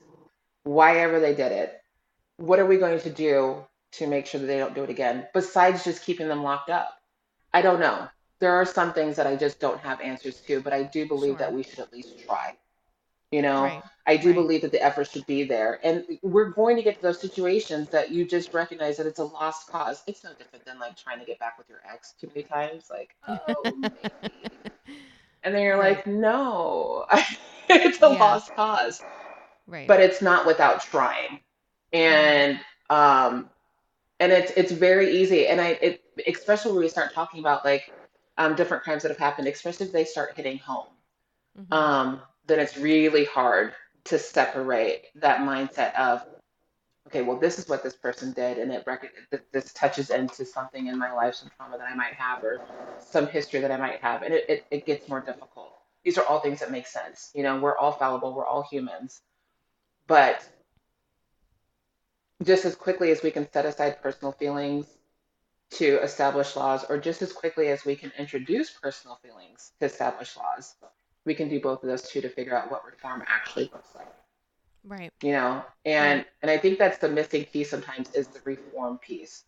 [0.65, 1.80] why ever they did it
[2.41, 5.27] what are we going to do to make sure that they don't do it again
[5.35, 6.99] besides just keeping them locked up
[7.53, 8.09] i don't know
[8.41, 11.39] there are some things that i just don't have answers to but i do believe
[11.39, 12.55] that we should at least try
[13.31, 13.83] you know Right.
[14.07, 14.35] i do right.
[14.37, 17.91] believe that the effort should be there and we're going to get to those situations
[17.91, 21.19] that you just recognize that it's a lost cause it's no different than like trying
[21.21, 24.51] to get back with your ex too many times like oh maybe.
[25.43, 25.97] and then you're Right.
[25.99, 27.07] like no
[27.69, 28.19] it's a Yeah.
[28.19, 29.05] lost cause
[29.67, 29.87] Right.
[29.89, 31.41] but it's not without trying
[31.93, 33.51] and um
[34.21, 35.47] and it's it's very easy.
[35.49, 37.93] And i it especially when we start talking about like
[38.39, 40.89] um different crimes that have happened especially if they start hitting home
[41.57, 41.73] Mhm.
[41.73, 43.75] um then it's really hard
[44.05, 46.23] to separate that mindset of
[47.07, 49.13] okay well this is what this person did and it rec-
[49.53, 52.63] this touches into something in my life some trauma that i might have or
[52.99, 54.23] some history that i might have.
[54.23, 55.73] And it, it, it gets more difficult.
[56.05, 57.31] These are all things that make sense.
[57.35, 58.35] You know we're all fallible.
[58.35, 59.23] We're all humans.
[60.07, 60.43] But
[62.43, 64.87] just as quickly as we can set aside personal feelings
[65.73, 70.37] to establish laws, or just as quickly as we can introduce personal feelings to establish
[70.37, 70.75] laws,
[71.25, 74.09] we can do both of those two to figure out what reform actually looks like.
[74.85, 75.13] right.
[75.23, 79.45] You know, and and I think that's the missing piece sometimes is the reform piece.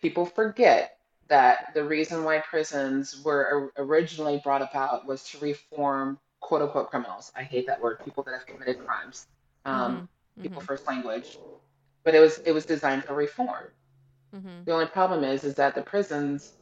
[0.00, 6.62] People forget that the reason why prisons were originally brought about was to reform quote
[6.62, 7.30] unquote criminals.
[7.36, 7.98] I hate that word.
[8.04, 9.26] People that have committed crimes.
[9.64, 10.08] Um, Mhm.
[10.42, 10.66] people Mhm.
[10.66, 11.38] first language
[12.04, 13.68] but it was it was designed for reform
[14.32, 14.66] Mhm.
[14.66, 16.54] the only problem is is that the prisons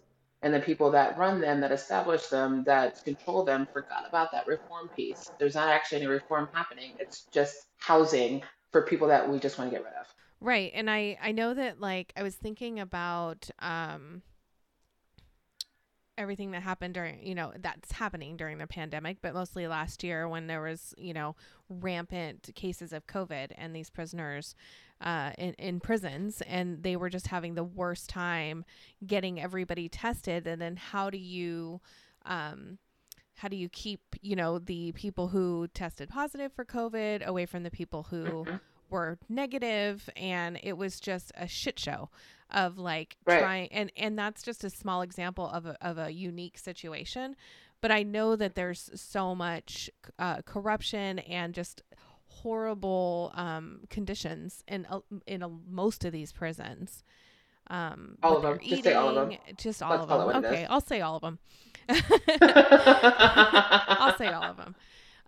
[0.42, 4.46] and the people that run them that establish them that control them forgot about that
[4.46, 9.38] reform piece there's not actually any reform happening it's just housing for people that we
[9.38, 10.06] just want to get rid of
[10.40, 10.70] Right.
[10.74, 14.22] And I I know that like I was thinking about um
[16.20, 20.28] everything that happened during, you know, that's happening during the pandemic, but mostly last year
[20.28, 21.34] when there was, you know,
[21.68, 24.54] rampant cases of COVID and these prisoners
[25.00, 28.64] uh, in, in prisons and they were just having the worst time
[29.06, 30.46] getting everybody tested.
[30.46, 31.80] And then how do you,
[32.26, 32.78] um,
[33.36, 37.62] how do you keep, you know, the people who tested positive for COVID away from
[37.62, 38.60] the people who Mhm.
[38.90, 42.10] Were negative and it was just a shit show
[42.50, 43.40] of like Right.
[43.40, 47.36] trying and and that's just a small example of a, of a unique situation
[47.80, 51.82] but i know that there's so much uh, corruption and just
[52.26, 54.86] horrible um, conditions in
[55.26, 57.04] in a, most of these prisons
[57.68, 58.58] um All of them.
[58.58, 59.38] they're Just say all of them.
[59.56, 61.38] just all Let's of them okay i'll say all of them
[63.98, 64.74] I'll say all of them.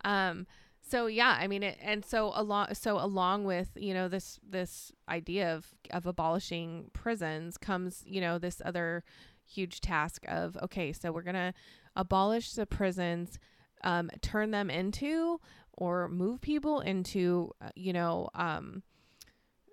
[0.05, 0.47] Um,
[0.93, 4.93] so yeah, I mean, it, and so along, so along with you know this this
[5.09, 9.03] idea of of abolishing prisons comes you know this other
[9.47, 11.55] huge task of okay, so we're gonna
[11.97, 13.39] abolish the prisons,
[13.83, 15.41] um, turn them into
[15.73, 18.83] or move people into uh, you know um,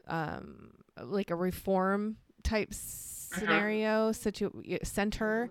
[0.08, 0.72] um,
[1.04, 5.50] like a reform type scenario situ- center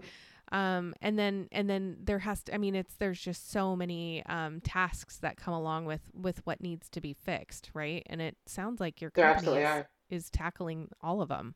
[0.53, 4.25] um and then and then there has to i mean it's there's just so many
[4.27, 8.05] um tasks that come along with with what needs to be fixed right?
[8.07, 9.63] And it sounds like your company
[10.11, 11.55] is, is tackling all of them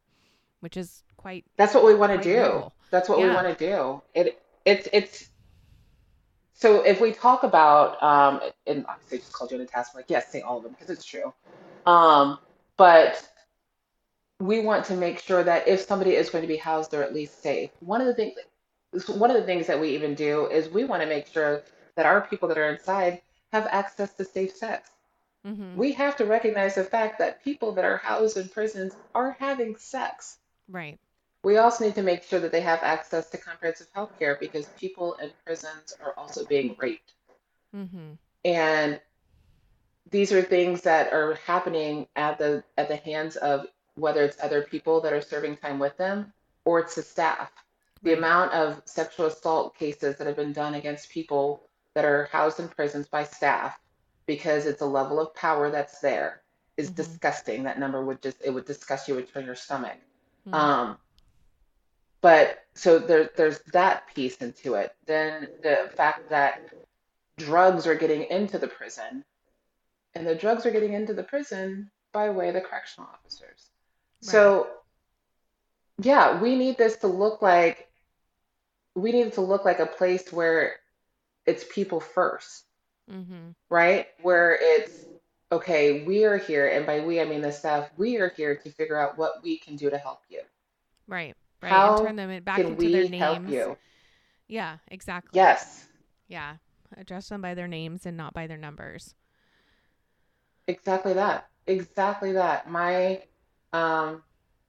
[0.60, 2.70] which is quite that's what we want to do.
[2.90, 4.00] that's what we want to do.
[4.14, 5.28] It it's it's
[6.54, 9.90] so if we talk about, um, and obviously I just called you on a task,
[9.92, 11.34] I'm like, yes, say all of them because it's true.
[11.86, 12.38] Um,
[12.76, 13.28] but
[14.38, 17.12] we want to make sure that if somebody is going to be housed, they're at
[17.12, 17.70] least safe.
[17.80, 18.34] One of the things,
[19.08, 21.62] one of the things that we even do is we want to make sure
[21.96, 24.90] that our people that are inside have access to safe sex.
[25.46, 25.76] Mm-hmm.
[25.76, 29.76] We have to recognize the fact that people that are housed in prisons are having
[29.76, 30.38] sex.
[30.68, 30.98] Right.
[31.42, 34.66] We also need to make sure that they have access to comprehensive health care because
[34.78, 37.12] people in prisons are also being raped.
[37.74, 38.12] Mm-hmm.
[38.44, 39.00] And
[40.10, 44.62] these are things that are happening at the at the hands of whether it's other
[44.62, 46.32] people that are serving time with them
[46.64, 47.50] or it's the staff.
[48.02, 52.58] The amount of sexual assault cases that have been done against people that are housed
[52.58, 53.78] in prisons by staff
[54.26, 56.42] because it's a level of power that's there
[56.76, 56.96] is Mhm.
[56.96, 57.62] disgusting.
[57.64, 59.98] That number would just it would disgust you, it would turn your stomach.
[60.46, 60.54] Mhm.
[60.54, 60.98] Um,
[62.20, 64.94] but so there, there's that piece into it.
[65.06, 66.72] Then the fact that
[67.36, 69.24] drugs are getting into the prison,
[70.14, 73.70] and the drugs are getting into the prison by way of the correctional officers.
[74.20, 74.70] So,
[75.98, 77.90] yeah, we need this to look like
[78.94, 80.76] we need to look like a place where
[81.46, 82.64] it's people first,
[83.10, 83.50] Mm-hmm.
[83.70, 84.06] right?
[84.22, 85.06] Where it's
[85.50, 88.70] okay, we are here, and by we I mean the staff, we are here to
[88.70, 90.40] figure out what we can do to help you.
[91.06, 91.36] Right.
[91.62, 91.70] Right.
[91.70, 93.48] How and turn them back Can into their we help names.
[93.48, 93.78] you?
[94.48, 94.78] Yeah.
[94.88, 95.30] Exactly.
[95.32, 95.88] Yes.
[96.28, 96.56] Yeah.
[96.96, 99.14] Address them by their names and not by their numbers.
[100.66, 101.48] Exactly that.
[101.66, 102.68] Exactly that.
[102.68, 103.22] My
[103.72, 104.22] um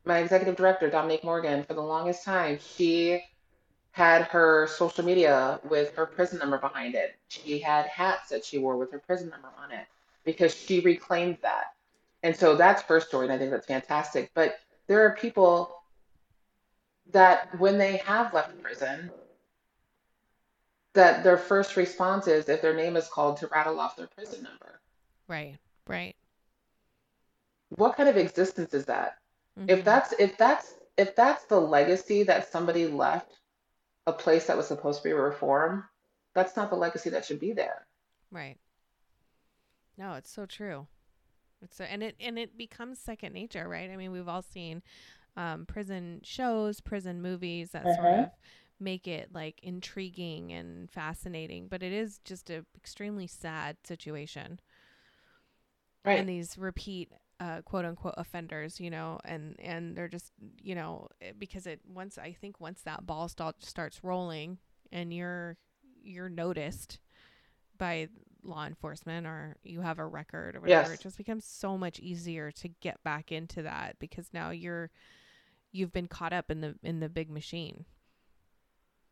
[0.05, 3.23] my executive director, Dominique Morgan, for the longest time, she
[3.93, 7.15] had her social media with her prison number behind it.
[7.27, 9.86] She had hats that she wore with her prison number on it
[10.25, 11.73] because she reclaimed that.
[12.23, 14.32] And so that's her story, and I think that's fantastic.
[14.34, 14.56] But
[14.88, 15.75] there are people
[17.12, 19.12] that when they have left prison,
[20.93, 24.41] that their first response is if their name is called to rattle off their prison
[24.41, 24.79] number.
[25.27, 25.58] Right.
[25.88, 26.15] Right.
[27.69, 29.17] What kind of existence is that?
[29.60, 29.69] Mhm.
[29.69, 33.39] If that's if that's if that's the legacy that somebody left
[34.07, 35.85] a place that was supposed to be a reform,
[36.33, 37.85] that's not the legacy that should be there.
[38.31, 38.57] Right.
[39.97, 40.87] No, it's so true.
[41.61, 43.89] It's so, and it and it becomes second nature, right?
[43.91, 44.83] I mean, we've all seen
[45.37, 48.23] um, prison shows, prison movies that sort Mhm.
[48.25, 48.31] of
[48.79, 54.59] make it like intriguing and fascinating, but it is just a extremely sad situation.
[56.05, 56.19] Right.
[56.19, 61.08] And these repeat uh, quote unquote offenders, you know, and and they're just you know
[61.22, 64.58] eh, because it once I think once that ball start, starts rolling
[64.91, 65.58] and you're
[66.02, 67.00] you're noticed
[67.78, 68.08] by
[68.43, 71.00] law enforcement or you have a record or whatever, Yes.
[71.00, 74.89] it just becomes so much easier to get back into that because now you're
[75.72, 77.86] you've been caught up in the in the big machine.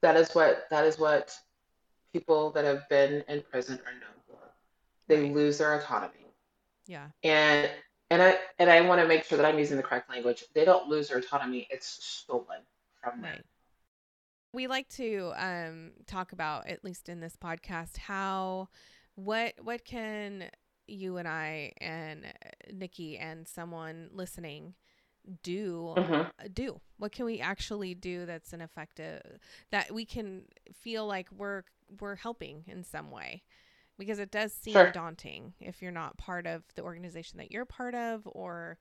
[0.01, 1.35] That is what that is what
[2.13, 4.37] people that have been in prison are known for.
[5.07, 5.33] They Right.
[5.33, 6.25] lose their autonomy.
[6.87, 7.07] Yeah.
[7.23, 7.69] And
[8.11, 10.43] and I and I want to make sure that I'm using the correct language.
[10.53, 12.59] They don't lose their autonomy, it's stolen
[13.01, 13.31] from them.
[13.31, 13.45] Right.
[14.53, 18.67] We like to um, talk about, at least in this podcast, how
[19.15, 20.51] what what can
[20.87, 24.75] you and I and uh, Nikki and someone listening
[25.41, 26.25] do Mhm.
[26.27, 26.81] uh, do?
[26.97, 30.43] What can we actually do that's an effective that we can
[30.73, 31.63] feel like we're
[32.01, 33.43] we're helping in some way?
[34.01, 34.91] Because it does seem Sure.
[34.91, 38.79] daunting if you're not part of the organization that you're part of, or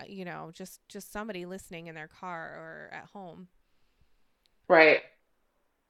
[0.00, 3.48] uh, you know, just just somebody listening in their car or at home.
[4.68, 5.02] Right.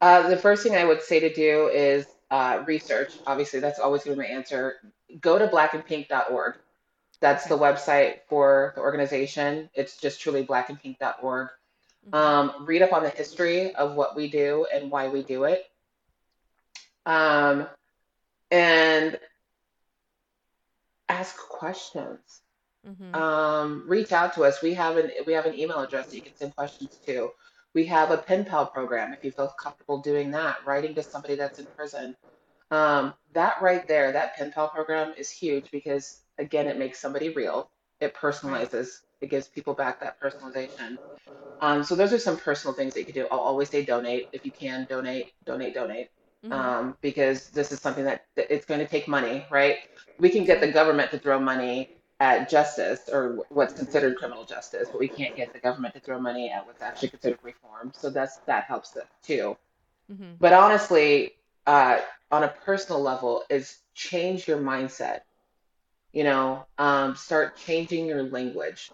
[0.01, 3.13] Uh, the first thing I would say to do is uh, research.
[3.25, 4.75] Obviously, that's always going to be my answer.
[5.21, 6.57] Go to blackandpink.org.
[7.21, 9.71] That's the website for the organization.
[9.75, 11.51] It's just truly blackandpink.org.
[12.11, 12.15] Mhm.
[12.19, 15.71] Um, read up on the history of what we do and why we do it.
[17.07, 17.69] Um,
[18.53, 19.19] and
[21.09, 22.43] ask questions.
[22.87, 23.15] Mhm.
[23.15, 24.61] Um, reach out to us.
[24.63, 27.33] We have an we have an email address that you can send questions to.
[27.75, 31.37] We have a pen pal program if you feel comfortable doing that, writing to somebody
[31.37, 32.17] that's in prison.
[32.71, 37.31] Um, that right there, that pen pal program is huge because again, it makes somebody
[37.31, 37.71] real.
[38.01, 39.01] It personalizes.
[39.21, 40.99] It gives people back that personalization.
[41.61, 43.29] Um, so those are some personal things that you can do.
[43.31, 44.85] I'll always say donate if you can.
[44.87, 46.11] Donate, donate, donate
[46.45, 46.53] Mhm.
[46.53, 49.79] um, because this is something that, it's going to take money, right?
[50.19, 51.91] We can get the government to throw money
[52.21, 56.21] at justice or what's considered criminal justice, but we can't get the government to throw
[56.21, 57.93] money at what's actually considered reform.
[57.95, 59.57] So that's that helps it too.
[60.11, 60.41] Mhm.
[60.41, 61.33] But honestly,
[61.67, 65.23] uh, on a personal level, is change your mindset.
[66.13, 68.93] You know, um, start changing your language.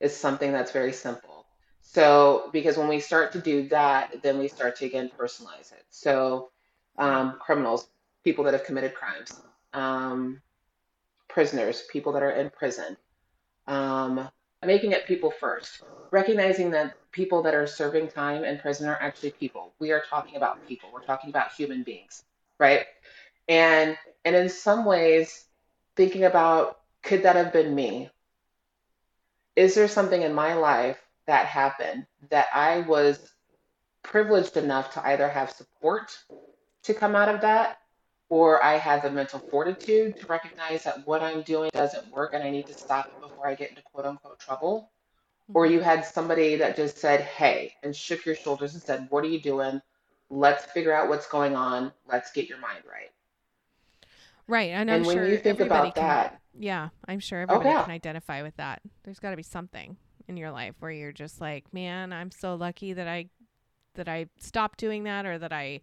[0.00, 1.46] Is something that's very simple.
[1.82, 5.84] So because when we start to do that, then we start to again personalize it.
[5.90, 6.50] So
[6.98, 7.88] um, criminals,
[8.22, 9.40] people that have committed crimes,
[9.72, 10.40] um,
[11.28, 12.96] prisoners, people that are in prison,
[13.66, 14.28] um,
[14.64, 19.30] making it people first, recognizing that people that are serving time in prison are actually
[19.32, 19.72] people.
[19.78, 20.90] We are talking about people.
[20.92, 22.24] We're talking about human beings,
[22.58, 22.84] right?
[23.48, 25.46] And and in some ways,
[25.96, 28.10] thinking about could that have been me?
[29.56, 33.18] Is there something in my life that happened that I was
[34.02, 36.16] privileged enough to either have support
[36.84, 37.78] to come out of that
[38.28, 42.42] or I have the mental fortitude to recognize that what I'm doing doesn't work and
[42.42, 44.90] I need to stop it before I get into quote unquote trouble.
[45.52, 45.74] Or mm-hmm.
[45.74, 49.28] you had somebody that just said, hey, and shook your shoulders and said, what are
[49.28, 49.80] you doing?
[50.30, 51.92] Let's figure out what's going on.
[52.10, 53.10] Let's get your mind right.
[54.46, 54.70] Right.
[54.70, 57.42] And, and I'm when sure you think everybody about can, that, yeah, I'm sure oh,
[57.42, 57.82] everybody yeah.
[57.82, 58.80] can identify with that.
[59.02, 59.96] There's got to be something
[60.28, 63.26] in your life where you're just like, man, I'm so lucky that I
[63.94, 65.80] that I stopped doing that or that I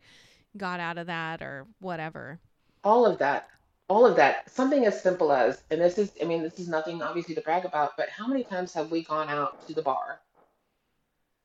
[0.58, 2.40] got out of that or whatever.
[2.84, 3.50] all of that,
[3.90, 7.02] all of that, something as simple as, and this is, I mean, this is nothing
[7.02, 10.20] obviously to brag about, but how many times have we gone out to the bar,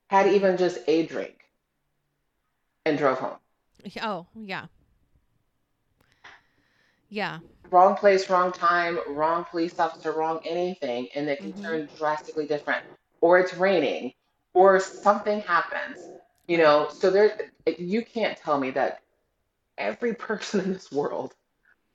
[0.08, 1.36] had even just a drink,
[2.84, 3.38] and drove home?
[4.02, 4.66] Oh, yeah.
[7.08, 7.40] Yeah.
[7.70, 11.62] wrong place, wrong time, wrong police officer, wrong anything, and it can Mhm.
[11.62, 12.84] turn drastically different.
[13.20, 14.14] Or it's raining,
[14.54, 15.98] or something happens.
[16.48, 19.02] You know, so there, you can't tell me that
[19.78, 21.34] every person in this world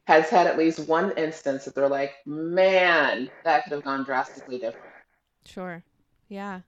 [0.07, 4.57] has had at least one instance that they're like, man, that could have gone drastically
[4.57, 4.85] different.
[5.45, 5.83] Sure.
[6.27, 6.61] Yeah.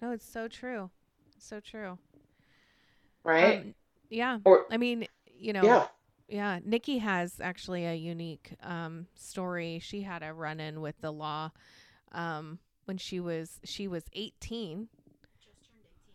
[0.00, 0.90] No, it's so true.
[1.38, 1.98] So true.
[3.24, 3.60] Right?
[3.60, 3.74] Um,
[4.10, 4.38] yeah.
[4.44, 5.06] or, I mean,
[5.38, 5.86] you know, yeah.
[6.32, 9.80] Yeah, Nikki has actually a unique um, story.
[9.82, 11.50] She had a run-in with the law
[12.12, 14.88] um, when she was she was 18.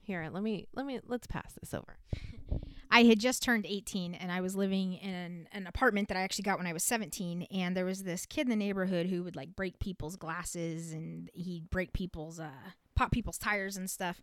[0.08, 1.98] Here, let me let me let's pass this over.
[2.90, 6.44] I had just turned 18 and I was living in an, apartment that I actually
[6.44, 7.42] got when I was 17.
[7.52, 11.30] And there was this kid in the neighborhood who would like break people's glasses and
[11.34, 12.52] he'd break people's, uh,
[12.96, 14.22] pop people's tires and stuff.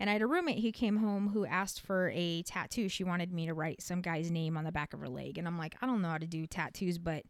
[0.00, 2.88] And I had a roommate who came home who asked for a tattoo.
[2.88, 5.38] She wanted me to write some guy's name on the back of her leg.
[5.38, 7.22] And I'm like, I don't know how to do tattoos, but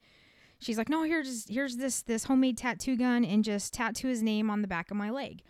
[0.59, 4.49] she's like, no, here's, here's this, this homemade tattoo gun and just tattoo his name
[4.49, 5.43] on the back of my leg.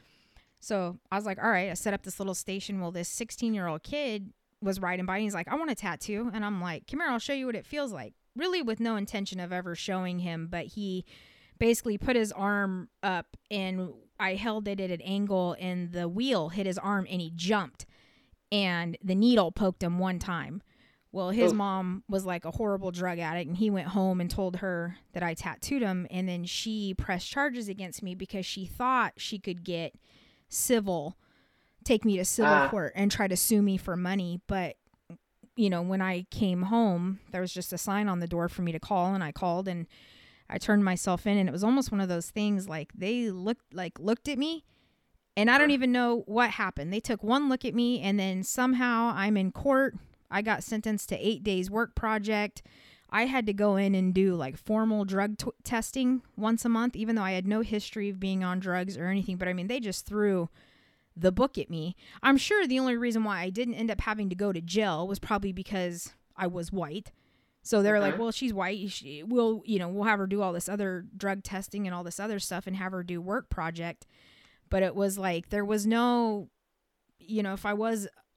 [0.61, 2.81] So I was like, all right, I set up this little station.
[2.81, 4.33] Well, this 16 year old kid
[4.63, 6.31] was riding by and he's like, I want a tattoo.
[6.33, 8.15] And I'm like, come here, I'll show you what it feels like.
[8.37, 11.05] Really, with no intention of ever showing him, but he
[11.59, 16.51] basically put his arm up and I held it at an angle and the wheel
[16.51, 17.87] hit his arm and he jumped
[18.53, 20.63] and the needle poked him one time.
[21.13, 21.59] Well, his Oof.
[21.59, 25.23] mom was like a horrible drug addict and he went home and told her that
[25.23, 29.65] I tattooed him and then she pressed charges against me because she thought she could
[29.65, 29.95] get
[30.51, 31.17] civil
[31.85, 32.69] take me to civil Ah.
[32.69, 34.41] court and try to sue me for money.
[34.47, 34.77] But
[35.57, 38.63] you know when i came home there was just a sign on the door for
[38.63, 39.87] me to call and i called and
[40.49, 43.75] i turned myself in and it was almost one of those things like they looked
[43.75, 44.65] like looked at me
[45.37, 46.93] and i don't even know what happened.
[46.93, 49.97] They took one look at me and then somehow i'm in court.
[50.31, 52.63] I got sentenced to eight days work project
[53.13, 56.97] i had to go in and do like formal drug t- testing once a month
[56.97, 59.67] even though i had no history of being on drugs or anything but i mean
[59.67, 60.49] they just threw
[61.17, 61.97] the book at me.
[62.23, 65.07] I'm sure the only reason why I didn't end up having to go to jail
[65.07, 67.13] was probably because I was white.
[67.63, 68.19] So they were like.
[68.19, 68.91] "Well, she's white.
[68.91, 72.05] She, we'll, you know, we'll have her do all this other drug testing and all
[72.05, 74.07] this other stuff, and have her do work project."
[74.71, 76.49] But it was like there was no,
[77.19, 78.30] you know, if I was a h- a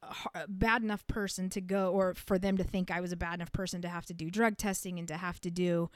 [0.47, 3.51] bad enough person to go, or for them to think I was a bad enough
[3.51, 5.89] person to have to do drug testing and to have to do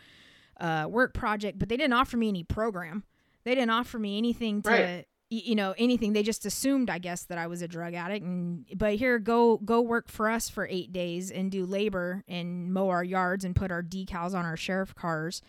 [0.59, 3.03] uh, work project, but they didn't offer me any program.
[3.43, 5.05] They didn't offer me anything to Right.
[5.30, 8.65] you know anything they just assumed i guess that i was a drug addict and
[8.76, 12.88] but here go go work for us for eight days and do labor and mow
[12.89, 15.41] our yards and put our decals on our sheriff cars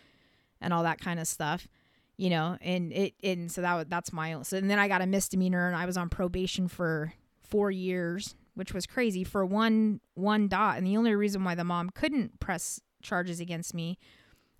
[0.59, 1.67] and all that kind of stuff
[2.17, 5.01] you know and it and so that that's my own so and then i got
[5.01, 9.99] a misdemeanor and i was on probation for four years which was crazy for one
[10.13, 13.97] one dot and the only reason why the mom couldn't press charges against me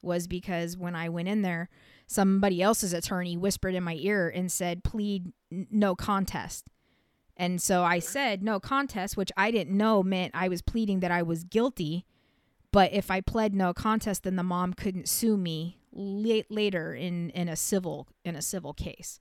[0.02, 1.70] was because when i went in there
[2.08, 6.66] somebody else's attorney whispered in my ear and said, plead n- no contest.
[7.38, 11.12] And so I said no contest, which I didn't know meant I was pleading that
[11.12, 12.08] I was guilty.
[12.72, 17.30] But if I pled no contest, then the mom couldn't sue me la- later in,
[17.30, 19.20] in a civil in a civil case.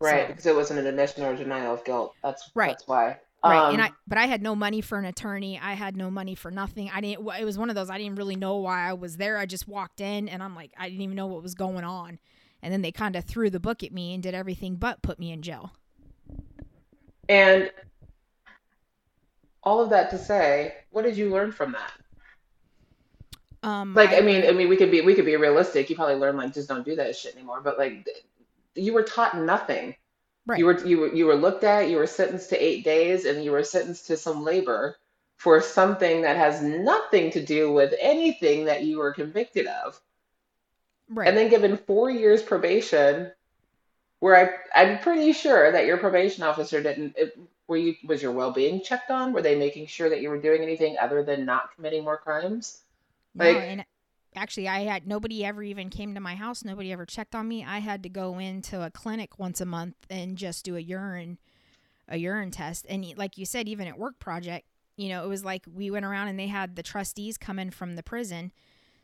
[0.00, 2.14] Right, So- because it wasn't an admission or denial of guilt.
[2.24, 2.70] That's Right.
[2.70, 3.18] That's why.
[3.42, 5.58] Right, Um, and I but I had no money for an attorney.
[5.58, 6.90] I had no money for nothing.
[6.92, 7.26] I didn't.
[7.38, 9.38] It was one of those I didn't really know why I was there.
[9.38, 12.18] I just walked in, and I'm like, I didn't even know what was going on.
[12.62, 15.18] And then they kind of threw the book at me and did everything but put
[15.18, 15.72] me in jail.
[17.30, 17.70] And
[19.62, 21.92] all of that to say, what did you learn from that?
[23.62, 25.90] Um, like I mean, I mean, we could be we could be realistic.
[25.90, 27.60] You probably learned like just don't do that shit anymore.
[27.62, 28.06] But like,
[28.74, 29.94] you were taught nothing.
[30.50, 30.58] Right.
[30.58, 31.88] You were you were you were looked at.
[31.88, 34.96] You were sentenced to eight days, and you were sentenced to some labor
[35.36, 39.98] for something that has nothing to do with anything that you were convicted of.
[41.08, 41.26] right.
[41.26, 43.32] And then given four years probation,
[44.18, 44.36] where
[44.74, 47.14] I I'm pretty sure that your probation officer didn't.
[47.16, 49.32] It, were you was your well being checked on?
[49.32, 52.80] Were they making sure that you were doing anything other than not committing more crimes?
[53.34, 53.84] No, and
[54.34, 56.64] actually, I had nobody ever even came to my house.
[56.64, 57.64] Nobody ever checked on me.
[57.64, 61.38] I had to go into a clinic once a month and just do a urine,
[62.08, 62.86] a urine test.
[62.88, 64.66] And like you said, even at work project,
[64.96, 67.70] you know, it was like we went around and they had the trustees come in
[67.70, 68.52] from the prison.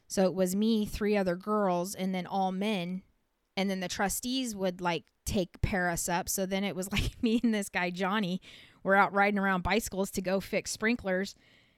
[0.09, 3.03] So it was me, three other girls, and then all men.
[3.57, 6.29] And then the trustees would like take pair us up.
[6.29, 8.41] So then it was like me and this guy Johnny
[8.83, 11.35] were out riding around bicycles to go fix sprinklers.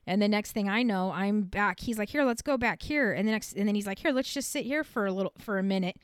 [0.08, 1.80] And the next thing I know, I'm back.
[1.80, 4.10] He's like, "Here, let's go back here." And the next, and then he's like, "Here,
[4.10, 5.96] let's just sit here for a little, for a minute."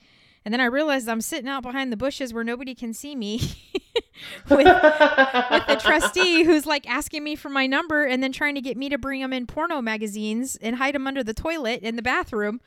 [0.44, 3.38] And then I realized I'm sitting out behind the bushes where nobody can see me,
[4.50, 8.60] with with the trustee who's like asking me for my number and then trying to
[8.60, 11.96] get me to bring him in porno magazines and hide them under the toilet in
[11.96, 12.60] the bathroom.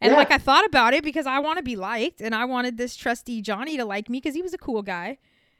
[0.00, 0.16] And Yeah.
[0.18, 2.96] like I thought about it because I want to be liked, and I wanted this
[2.96, 5.18] trustee Johnny to like me because he was a cool guy.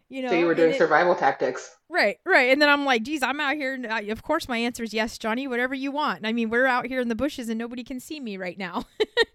[0.09, 1.77] You know, So you were doing it- survival tactics.
[1.89, 2.51] Right, right.
[2.51, 3.75] And then I'm like, geez, I'm out here.
[3.75, 6.27] And I, of course, my answer is yes, Johnny, whatever you want.
[6.27, 8.87] I mean, we're out here in the bushes and nobody can see me right now,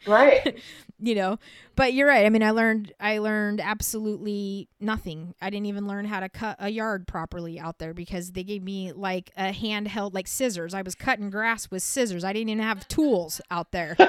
[0.08, 0.60] Right.
[1.00, 1.38] you know.
[1.76, 2.26] But you're right.
[2.26, 5.36] I mean, I learned, I learned absolutely nothing.
[5.40, 8.64] I didn't even learn how to cut a yard properly out there because they gave
[8.64, 10.74] me like a handheld, like scissors.
[10.74, 12.24] I was cutting grass with scissors.
[12.24, 13.96] I didn't even have tools out there.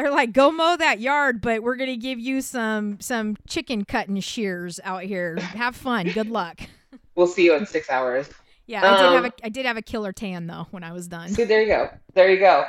[0.00, 4.18] They're like, go mow that yard, but we're gonna give you some some chicken cutting
[4.20, 5.36] shears out here.
[5.36, 6.08] Have fun.
[6.08, 6.58] Good luck.
[7.14, 8.30] we'll see you in six hours.
[8.66, 10.92] Yeah, I did have Um, a I did have a killer tan though when I
[10.92, 11.28] was done.
[11.28, 11.90] See, there you go.
[12.14, 12.64] There you go.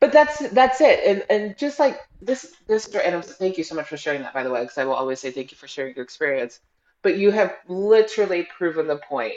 [0.00, 1.00] But that's that's it.
[1.06, 4.34] And and just like this this and I'm, thank you so much for sharing that,
[4.34, 6.58] by the way, because I will always say thank you for sharing your experience.
[7.02, 9.34] But you have literally proven the point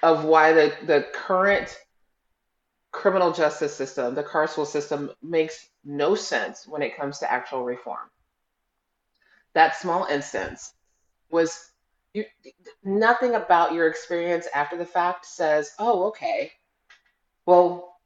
[0.00, 1.76] of why the the current
[2.92, 8.10] criminal justice system, the carceral system, makes no sense when it comes to actual reform.
[9.54, 10.72] That small instance
[11.30, 11.70] was
[12.12, 12.24] you,
[12.84, 16.52] nothing about your experience after the fact says, oh, okay,
[17.46, 17.96] well,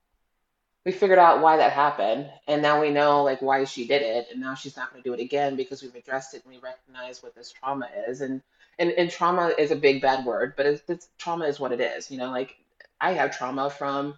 [0.84, 4.26] we figured out why that happened, and now we know like why she did it,
[4.30, 6.60] and now she's not going to do it again because we've addressed it and we
[6.60, 8.42] recognize what this trauma is, and
[8.78, 11.80] and, and trauma is a big bad word, but it's, it's trauma is what it
[11.80, 12.30] is, you know.
[12.30, 12.56] Like
[13.00, 14.14] I have trauma from,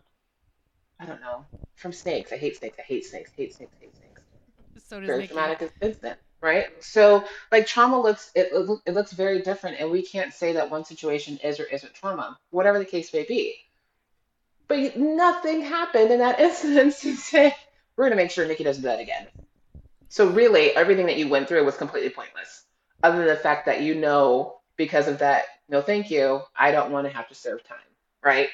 [0.98, 1.44] I don't know,
[1.74, 2.32] from snakes.
[2.32, 2.78] I hate snakes.
[2.78, 3.30] I hate snakes.
[3.36, 3.76] Hate snakes.
[3.80, 4.22] Hate snakes
[4.88, 5.34] So does very Nikki.
[5.34, 6.66] traumatic incident, right?
[6.82, 8.48] So like trauma looks it,
[8.86, 12.38] it looks very different, and we can't say that one situation is or isn't trauma,
[12.50, 13.56] whatever the case may be.
[14.68, 17.54] But nothing happened in that instance to say
[17.96, 19.26] we're going to make sure Nikki doesn't do that again.
[20.08, 22.64] So really, everything that you went through was completely pointless,
[23.02, 25.44] other than the fact that you know because of that.
[25.68, 26.42] No, thank you.
[26.58, 27.78] I don't want to have to serve time,
[28.22, 28.48] right?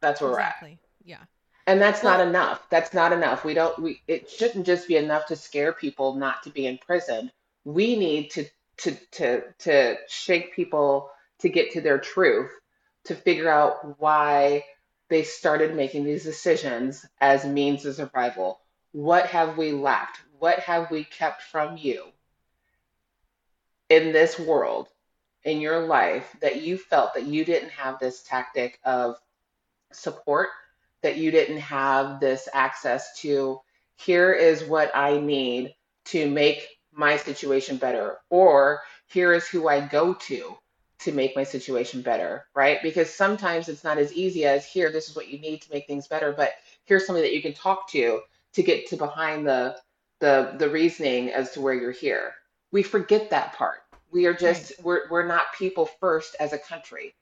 [0.00, 0.79] That's where we're at.
[1.04, 1.22] Yeah.
[1.66, 2.68] And that's not enough.
[2.70, 3.44] That's not enough.
[3.44, 6.78] We don't we it shouldn't just be enough to scare people not to be in
[6.78, 7.30] prison.
[7.64, 8.46] We need to
[8.78, 12.50] to to to shake people to get to their truth,
[13.04, 14.64] to figure out why
[15.08, 18.60] they started making these decisions as means of survival.
[18.92, 20.20] What have we lacked?
[20.38, 22.04] What have we kept from you
[23.88, 24.88] in this world,
[25.44, 29.16] in your life, that you felt that you didn't have this tactic of
[29.92, 30.48] support
[31.02, 33.60] that you didn't have this access to
[33.96, 35.74] here is what I need
[36.06, 40.56] to make my situation better, or here is who I go to
[41.00, 42.82] to make my situation better, right?
[42.82, 45.86] Because sometimes it's not as easy as here, this is what you need to make
[45.86, 46.52] things better, but
[46.84, 48.20] here's somebody that you can talk to
[48.52, 49.76] to get to behind the
[50.20, 52.34] the the reasoning as to where you're here.
[52.72, 53.78] We forget that part.
[54.10, 57.14] We are just we're we're not people first as a country.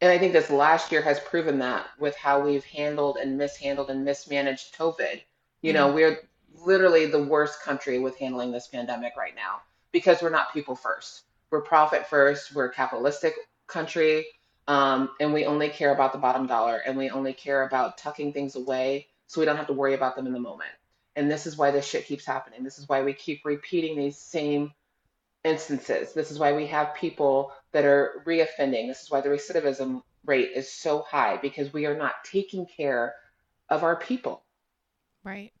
[0.00, 3.90] And I think this last year has proven that with how we've handled and mishandled
[3.90, 5.20] and mismanaged COVID.
[5.62, 6.20] You know, we're
[6.64, 11.24] literally the worst country with handling this pandemic right now because we're not people first.
[11.50, 12.54] We're profit first.
[12.54, 13.34] We're a capitalistic
[13.66, 14.26] country.
[14.68, 18.34] Um, and we only care about the bottom dollar and we only care about tucking
[18.34, 20.70] things away so we don't have to worry about them in the moment.
[21.16, 22.62] And this is why this shit keeps happening.
[22.62, 24.72] This is why we keep repeating these same
[25.42, 26.12] instances.
[26.12, 28.88] This is why we have people that are reoffending.
[28.88, 33.14] This is why the recidivism rate is so high because we are not taking care
[33.68, 34.44] of our people.
[35.24, 35.52] Right.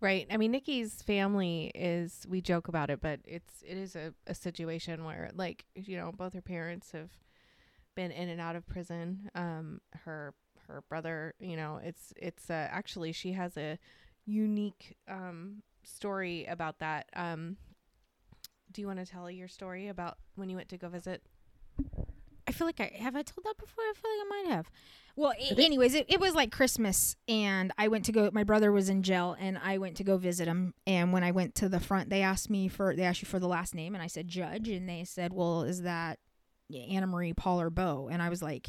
[0.00, 0.26] Right.
[0.30, 4.34] I mean, Nikki's family is, we joke about it, but it's, it is a, a
[4.34, 7.10] situation where, like, you know, both her parents have
[7.94, 9.30] been in and out of prison.
[9.34, 10.34] Um, her
[10.66, 13.78] her brother, you know, it's it's uh, actually she has a
[14.26, 17.06] unique um story about that.
[17.14, 17.56] Um,
[18.74, 21.22] do you want to tell your story about when you went to go visit?
[22.46, 23.82] I feel like I have I told that before.
[23.84, 24.70] I feel like I might have.
[25.16, 28.28] Well, I- anyways, it, it was like Christmas, and I went to go.
[28.32, 30.74] My brother was in jail, and I went to go visit him.
[30.86, 33.38] And when I went to the front, they asked me for they asked you for
[33.38, 36.18] the last name, and I said Judge, and they said, "Well, is that
[36.74, 38.68] Anna Marie Paul or Bo?" And I was like,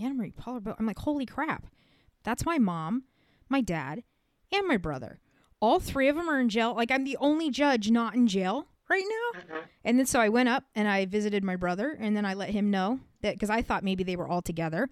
[0.00, 0.74] Anna Marie Paul or Bo.
[0.78, 1.66] I'm like, holy crap,
[2.24, 3.04] that's my mom,
[3.48, 4.02] my dad,
[4.50, 5.20] and my brother.
[5.60, 6.74] All three of them are in jail.
[6.74, 9.40] Like I'm the only judge not in jail right now.
[9.40, 9.62] Mhm.
[9.84, 12.50] And then so I went up and I visited my brother and then I let
[12.50, 14.90] him know that because I thought maybe they were all together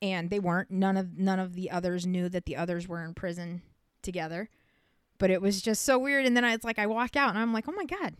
[0.00, 0.70] and they weren't.
[0.70, 3.62] None of none of the others knew that the others were in prison
[4.02, 4.48] together.
[5.18, 6.26] But it was just so weird.
[6.26, 8.14] And then I, it's like I walk out and I'm like, oh my God,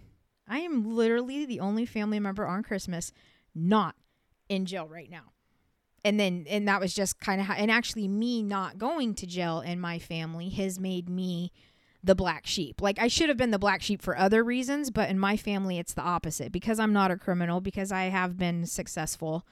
[0.48, 3.12] I am literally the only family member on Christmas
[3.54, 3.94] not
[4.48, 5.32] in jail right now.
[6.04, 9.26] And then and that was just kind of how and actually me not going to
[9.26, 11.52] jail and my family has made me
[12.08, 12.80] the black sheep.
[12.80, 15.78] Like I should have been the black sheep for other reasons, but in my family
[15.78, 16.50] it's the opposite.
[16.50, 19.46] Because I'm not a criminal, because I have been successful,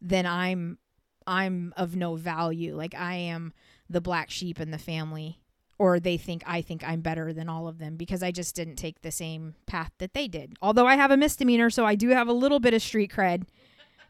[0.00, 0.78] then I'm
[1.26, 2.76] I'm of no value.
[2.76, 3.52] Like I am
[3.88, 5.40] the black sheep in the family
[5.78, 8.76] or they think I think I'm better than all of them because I just didn't
[8.76, 10.54] take the same path that they did.
[10.62, 13.48] Although I have a misdemeanor, so I do have a little bit of street cred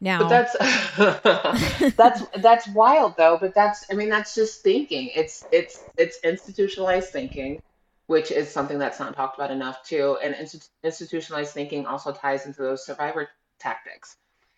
[0.03, 0.29] now.
[0.29, 3.39] But that's that's that's wild though.
[3.41, 5.11] But that's I mean that's just thinking.
[5.15, 7.63] It's it's it's institutionalized thinking,
[8.11, 10.19] which is something that's not talked about enough too.
[10.21, 13.29] And insti- institutionalized thinking also ties into those survivor
[13.61, 14.17] tactics.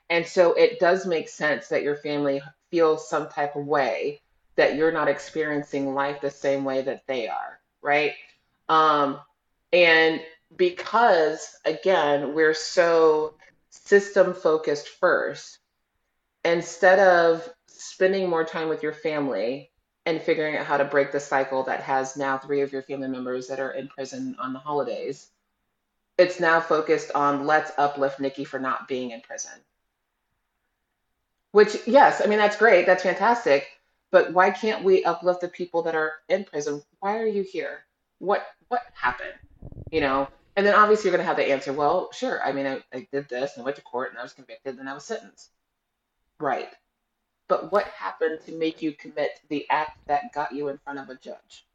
[0.08, 2.40] And so it does make sense that your family
[2.70, 4.22] feels some type of way
[4.56, 8.14] that you're not experiencing life the same way that they are, right?
[8.70, 9.20] Um,
[9.70, 10.22] and
[10.56, 13.34] because again, we're so
[13.68, 15.58] system focused first,
[16.42, 19.71] instead of spending more time with your family
[20.04, 23.08] and figuring out how to break the cycle that has now three of your family
[23.08, 25.28] members that are in prison on the holidays,
[26.18, 29.52] it's now focused on let's uplift Nikki for not being in prison.
[31.52, 32.86] Which, yes, I mean, that's great.
[32.86, 33.66] That's fantastic.
[34.10, 36.82] But why can't we uplift the people that are in prison?
[37.00, 37.84] Why are you here?
[38.18, 39.34] What what happened?
[39.90, 40.28] You know?
[40.56, 42.42] And then obviously you're gonna have the answer, well, sure.
[42.42, 44.88] I mean, I, I did this and went to court and I was convicted and
[44.88, 45.50] I was sentenced.
[46.38, 46.68] Right.
[47.48, 51.08] But what happened to make you commit the act that got you in front of
[51.08, 51.66] a judge?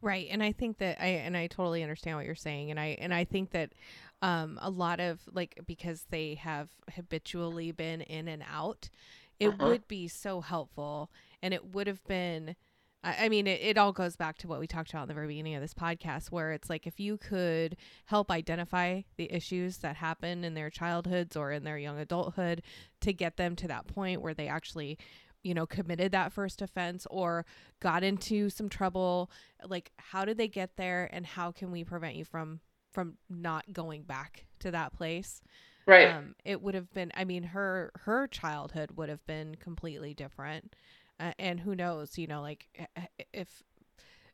[0.00, 0.26] Right.
[0.30, 3.14] And I think that I and I totally understand what you're saying and I and
[3.14, 3.72] I think that
[4.20, 8.90] um a lot of like because they have habitually been in and out,
[9.38, 9.58] it Uh-huh.
[9.60, 11.10] would be so helpful
[11.40, 12.56] and it would have been
[13.02, 15.14] I I mean, it, it all goes back to what we talked about in the
[15.14, 17.76] very beginning of this podcast, where it's like if you could
[18.06, 22.62] help identify the issues that happen in their childhoods or in their young adulthood
[23.00, 24.98] to get them to that point where they actually,
[25.42, 27.44] you know, committed that first offense or
[27.80, 29.30] got into some trouble,
[29.66, 32.60] like how did they get there and how can we prevent you from
[32.92, 35.40] from not going back to that place?
[35.84, 36.10] Right.
[36.10, 40.76] um, it would have been i mean her her childhood would have been completely different
[41.22, 43.62] uh, and who knows you know like eh, eh, if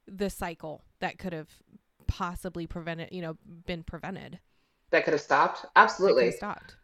[0.07, 1.51] the cycle that could have
[2.07, 3.36] possibly prevented you know
[3.66, 4.39] been prevented
[4.91, 5.66] that could have stopped?
[5.76, 6.26] Absolutely.
[6.26, 6.76] have stopped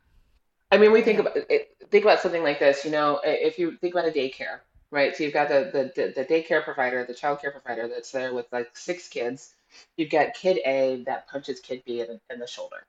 [0.71, 1.21] I mean, we think Yeah.
[1.21, 2.85] about it, think about something like this.
[2.85, 5.15] You know, if you think about a daycare, right?
[5.17, 8.47] So you've got the the the daycare provider, the child care provider that's there with
[8.53, 9.55] like six kids.
[9.97, 12.87] You've got kid A that punches kid B in in the shoulder.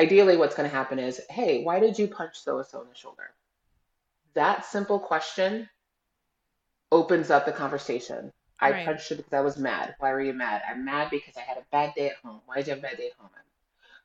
[0.00, 2.88] Ideally, what's going to happen is, hey, why did you punch so and so in
[2.88, 3.30] the shoulder?
[4.34, 5.68] That simple question
[6.92, 8.32] opens up the conversation.
[8.58, 8.84] I Right.
[8.84, 9.94] punched you because I was mad.
[9.98, 10.62] Why were you mad?
[10.68, 12.40] I'm mad because I had a bad day at home.
[12.46, 13.30] Why did you have a bad day at home?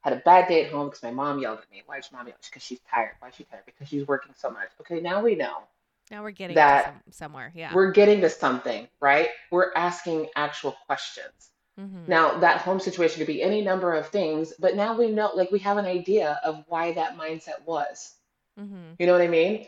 [0.04, 1.82] I had a bad day at home because my mom yelled at me.
[1.86, 2.38] Why did your mom yell?
[2.44, 3.16] Because she's tired.
[3.20, 3.64] Why is she tired?
[3.66, 4.70] Because she's working so much.
[4.82, 5.64] Okay, now we know.
[6.12, 9.30] now we're getting That- to some, somewhere yeah We're getting to something, right?
[9.50, 11.50] We're asking actual questions.
[11.80, 12.04] mm-hmm.
[12.08, 15.50] Now, that home situation could be any number of things, but now we know, like,
[15.52, 18.14] we have an idea of why that mindset was.
[18.60, 18.94] Mm-hmm.
[19.00, 19.66] You know what I mean?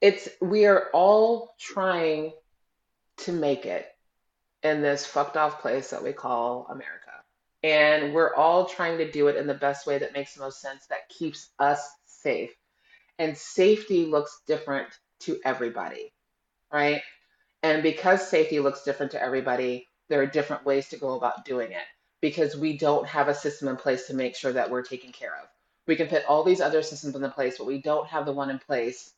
[0.00, 2.32] It- It's, we are all trying
[3.18, 3.86] to make it
[4.62, 7.12] in this fucked off place that we call America.
[7.62, 10.60] And we're all trying to do it in the best way that makes the most
[10.60, 12.52] sense, that keeps us safe.
[13.18, 14.88] And safety looks different
[15.20, 16.12] to everybody,
[16.72, 17.02] right?
[17.62, 21.72] And because safety looks different to everybody, there are different ways to go about doing
[21.72, 21.84] it
[22.22, 25.34] because we don't have a system in place to make sure that we're taken care
[25.42, 25.48] of.
[25.86, 28.50] We can put all these other systems in place, but we don't have the one
[28.50, 29.12] in place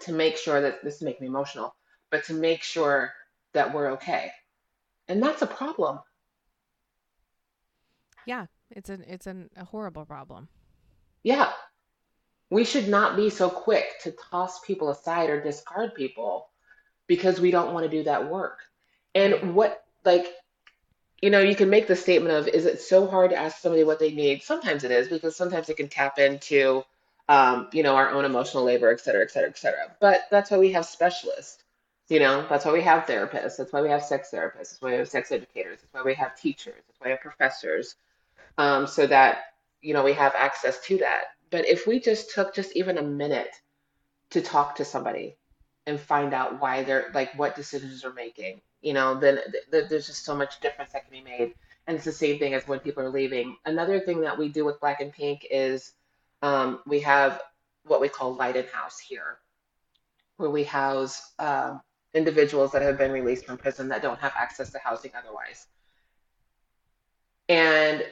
[0.00, 1.74] to make sure that this is making me emotional,
[2.10, 3.12] but to make sure
[3.54, 4.32] that we're okay.
[5.08, 6.00] And that's a problem.
[8.24, 10.48] yeah it's an it's an, a horrible problem
[11.24, 11.52] Yeah.
[12.50, 16.48] we should not be so quick to toss people aside or discard people
[17.08, 18.60] because we don't want to do that work.
[19.14, 20.26] And what, like,
[21.22, 23.84] you know, you can make the statement of, is it so hard to ask somebody
[23.84, 24.42] what they need?
[24.42, 26.82] Sometimes it is because sometimes it can tap into,
[27.28, 29.96] um, you know, our own emotional labor, et cetera, et cetera, et cetera.
[30.00, 31.62] But that's why we have specialists.
[32.08, 33.56] You know, that's why we have therapists.
[33.56, 34.54] That's why we have sex therapists.
[34.54, 35.78] That's why we have sex educators.
[35.80, 36.74] That's why we have teachers.
[36.86, 37.94] That's why we have professors,
[38.58, 41.24] um, so that you know we have access to that.
[41.50, 43.54] But if we just took just even a minute
[44.30, 45.36] to talk to somebody
[45.86, 49.38] and find out why they're like what decisions they're making, you know, then
[49.70, 51.54] th- there's just so much difference that can be made.
[51.86, 53.56] And it's the same thing as when people are leaving.
[53.64, 55.92] Another thing that we do with Black and Pink is
[56.42, 57.40] um, we have
[57.84, 59.38] what we call light in house here,
[60.36, 61.78] where we house uh,
[62.14, 65.66] individuals that have been released from prison that don't have access to housing otherwise.
[67.48, 68.04] And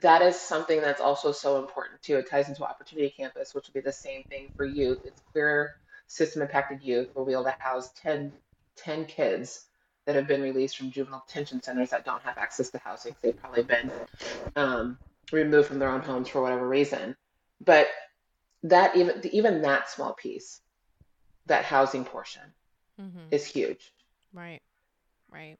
[0.00, 2.16] that is something that's also so important too.
[2.16, 5.00] It ties into Opportunity Campus, which will be the same thing for youth.
[5.04, 7.08] It's queer system impacted youth.
[7.14, 8.32] We'll be able to house 10,
[8.76, 9.66] 10 kids
[10.06, 13.14] that have been released from juvenile detention centers that don't have access to housing.
[13.20, 13.90] They've probably been
[14.56, 14.98] um,
[15.30, 17.16] removed from their own homes for whatever reason.
[17.60, 17.88] But
[18.62, 20.60] that even even that small piece,
[21.46, 22.42] that housing portion,
[23.00, 23.28] mm-hmm.
[23.30, 23.92] is huge.
[24.32, 24.60] Right.
[25.30, 25.56] Right.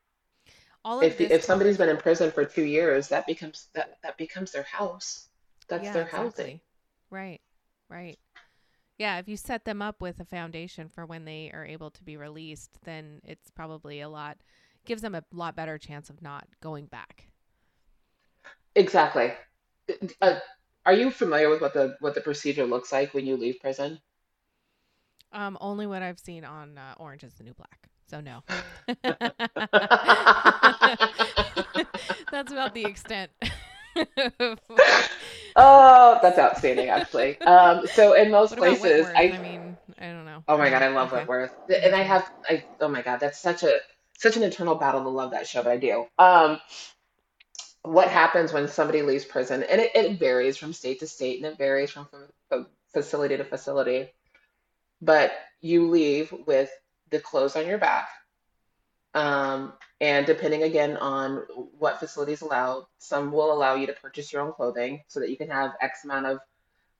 [0.84, 4.52] All if if somebody's been in prison for two years, that becomes that that becomes
[4.52, 5.28] their house.
[5.68, 6.44] That's yeah, their exactly.
[6.44, 6.60] housing.
[7.10, 7.40] Right.
[7.88, 8.18] Right.
[8.98, 12.04] Yeah, if you set them up with a foundation for when they are able to
[12.04, 14.36] be released, then it's probably a lot
[14.84, 17.26] gives them a lot better chance of not going back.
[18.74, 19.32] Exactly.
[20.20, 20.38] Uh,
[20.86, 24.00] are you familiar with what the what the procedure looks like when you leave prison?
[25.32, 27.88] Um, only what I've seen on uh, Orange is the New Black.
[28.08, 28.42] So no.
[32.32, 33.30] that's about the extent.
[35.56, 37.40] oh, that's outstanding, actually.
[37.42, 40.42] Um, so in most places, I, I mean, I don't know.
[40.48, 41.20] Oh my god, I love okay.
[41.20, 43.78] Whitworth, and I have, I oh my god, that's such a
[44.18, 46.06] such an internal battle to love that show, but I do.
[46.18, 46.60] Um,
[47.82, 51.52] what happens when somebody leaves prison, and it, it varies from state to state, and
[51.52, 52.08] it varies from,
[52.48, 54.10] from facility to facility
[55.00, 56.70] but you leave with
[57.10, 58.08] the clothes on your back.
[59.14, 61.42] Um, and depending again on
[61.78, 65.36] what facilities allow, some will allow you to purchase your own clothing so that you
[65.36, 66.38] can have X amount of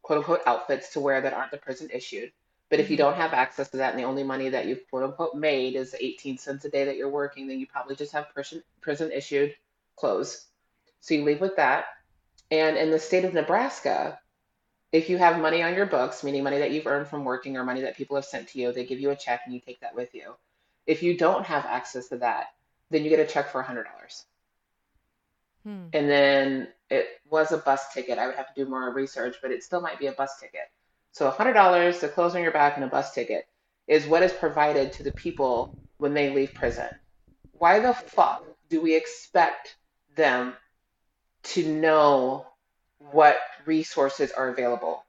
[0.03, 2.33] quote unquote outfits to wear that aren't the prison issued.
[2.69, 3.05] But if you mm-hmm.
[3.05, 5.95] don't have access to that and the only money that you've quote unquote made is
[5.99, 9.55] 18 cents a day that you're working, then you probably just have prison, prison issued
[9.97, 10.47] clothes.
[11.01, 11.87] So you leave with that.
[12.51, 14.19] And in the state of Nebraska,
[14.93, 17.65] if you have money on your books, meaning money that you've earned from working or
[17.65, 19.81] money that people have sent to you, they give you a check and you take
[19.81, 20.35] that with you.
[20.87, 22.47] If you don't have access to that,
[22.91, 23.85] then you get a check for $100.
[25.65, 25.85] Hmm.
[25.93, 28.19] And then it was a bus ticket.
[28.19, 30.71] I would have to do more research, but it still might be a bus ticket.
[31.13, 33.47] So $100, the clothes on your back, and a bus ticket
[33.87, 36.89] is what is provided to the people when they leave prison.
[37.53, 39.77] Why the fuck do we expect
[40.17, 40.55] them
[41.43, 42.47] to know
[43.13, 45.05] what resources are available.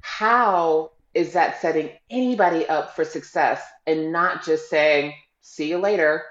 [0.00, 6.22] How is that setting anybody up for success and not just saying, see you later?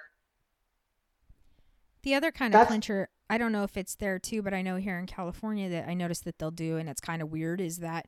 [2.04, 4.78] The other kind of clincher, I don't know if it's there too, but I know
[4.78, 7.78] here in California that I noticed that they'll do, and it's kind of weird, is
[7.78, 8.08] that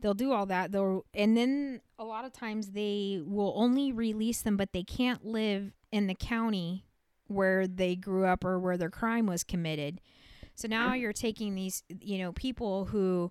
[0.00, 4.42] they'll do all that they'll and then a lot of times they will only release
[4.42, 6.84] them but they can't live in the county
[7.26, 10.00] where they grew up or where their crime was committed
[10.58, 13.30] so now you're taking these, you know, people who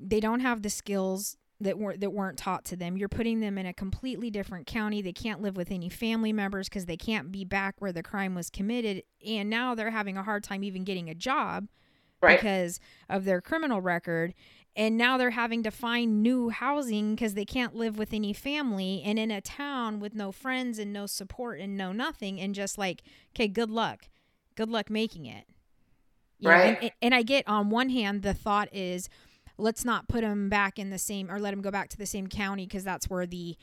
[0.00, 2.96] they don't have the skills that weren't that weren't taught to them.
[2.96, 5.02] You're putting them in a completely different county.
[5.02, 8.34] They can't live with any family members because they can't be back where the crime
[8.34, 11.68] was committed, and now they're having a hard time even getting a job
[12.22, 12.38] right.
[12.38, 14.32] because of their criminal record.
[14.74, 19.02] And now they're having to find new housing because they can't live with any family
[19.04, 22.40] and in a town with no friends and no support and no nothing.
[22.40, 23.02] And just like,
[23.36, 24.08] okay, good luck.
[24.56, 25.44] Good luck making it.
[26.42, 26.72] You right.
[26.72, 29.08] Know, and, and I get on one hand, the thought is,
[29.58, 32.06] let's not put them back in the same or let them go back to the
[32.06, 33.56] same county because that's where the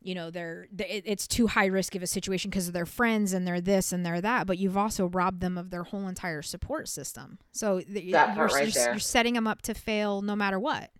[0.00, 3.46] you know they're, it's too high risk of a situation because of their friends and
[3.46, 6.86] they're this and they're that but you've also robbed them of their whole entire support
[6.86, 7.38] system.
[7.50, 10.90] So that you're, right you're, you're setting them up to fail no matter what.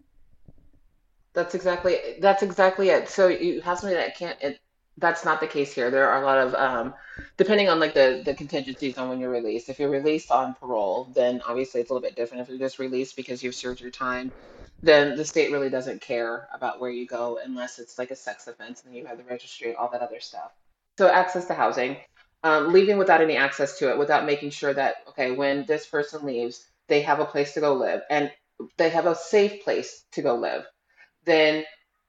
[1.34, 3.08] That's exactly that's exactly it.
[3.08, 4.60] So you have somebody that can't it,
[4.98, 5.90] that's not the case here.
[5.90, 6.94] There are a lot of um,
[7.38, 9.68] depending on like the the contingencies on when you're released.
[9.68, 12.42] If you're released on parole, then obviously it's a little bit different.
[12.42, 14.32] If you're just released because you've served your time,
[14.82, 18.48] then the state really doesn't care about where you go unless it's like a sex
[18.48, 20.52] offense and you have the registry, all that other stuff.
[20.98, 21.98] So access to housing,
[22.44, 26.26] um, leaving without any access to it, without making sure that okay, when this person
[26.26, 28.32] leaves, they have a place to go live and
[28.78, 30.64] they have a safe place to go live
[31.26, 31.64] then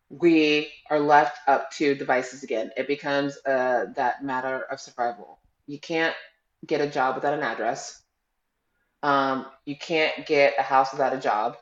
[0.09, 2.71] we are left up to devices again.
[2.75, 5.39] It becomes uh, that matter of survival.
[5.67, 6.15] You can't
[6.65, 8.01] get a job without an address.
[9.03, 11.57] Um, you can't get a house without a job.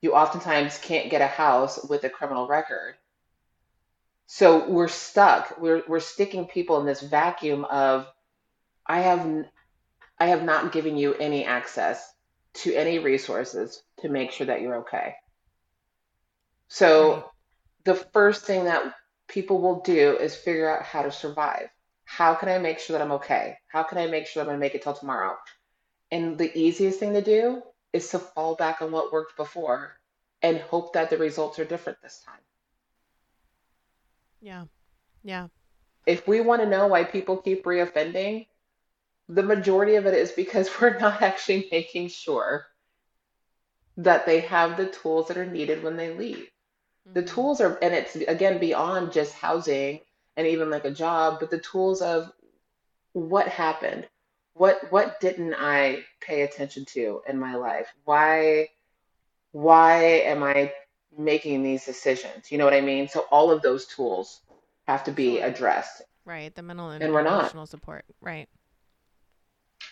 [0.00, 2.94] You oftentimes can't get a house with a criminal record.
[4.26, 5.60] So we're stuck.
[5.60, 8.06] We're we're sticking people in this vacuum of
[8.86, 9.44] I have
[10.18, 12.02] I have not given you any access
[12.54, 15.16] to any resources to make sure that you're okay.
[16.68, 17.28] So.
[17.84, 18.94] The first thing that
[19.28, 21.68] people will do is figure out how to survive.
[22.04, 23.56] How can I make sure that I'm okay?
[23.68, 25.36] How can I make sure that I'm going to make it till tomorrow?
[26.10, 27.62] And the easiest thing to do
[27.92, 29.98] is to fall back on what worked before
[30.42, 32.40] and hope that the results are different this time.
[34.40, 34.64] Yeah.
[35.22, 35.48] Yeah.
[36.04, 38.46] If we want to know why people keep reoffending,
[39.28, 42.66] the majority of it is because we're not actually making sure
[43.96, 46.48] that they have the tools that are needed when they leave.
[47.08, 47.14] Mm-hmm.
[47.14, 50.00] The tools are, and it's again beyond just housing
[50.36, 52.30] and even like a job, but the tools of
[53.12, 54.08] what happened,
[54.54, 57.92] what what didn't I pay attention to in my life?
[58.04, 58.68] Why
[59.52, 60.72] why am I
[61.16, 62.50] making these decisions?
[62.50, 63.08] You know what I mean?
[63.08, 64.40] So all of those tools
[64.86, 66.02] have to be addressed.
[66.24, 67.68] Right, the mental and, and we're emotional not.
[67.68, 68.04] support.
[68.20, 68.48] Right.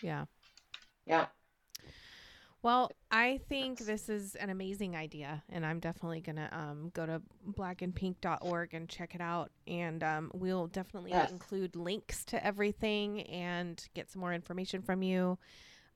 [0.02, 0.26] Yeah.
[1.06, 1.26] Yeah.
[2.62, 7.06] Well, I think this is an amazing idea, and I'm definitely going to um, go
[7.06, 9.50] to blackandpink.org and check it out.
[9.66, 11.30] And um, we'll definitely yes.
[11.30, 15.38] include links to everything and get some more information from you.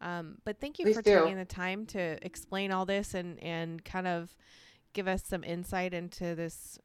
[0.00, 1.20] Um, but thank you Please for do.
[1.20, 4.34] taking the time to explain all this and, and kind of
[4.94, 6.78] give us some insight into this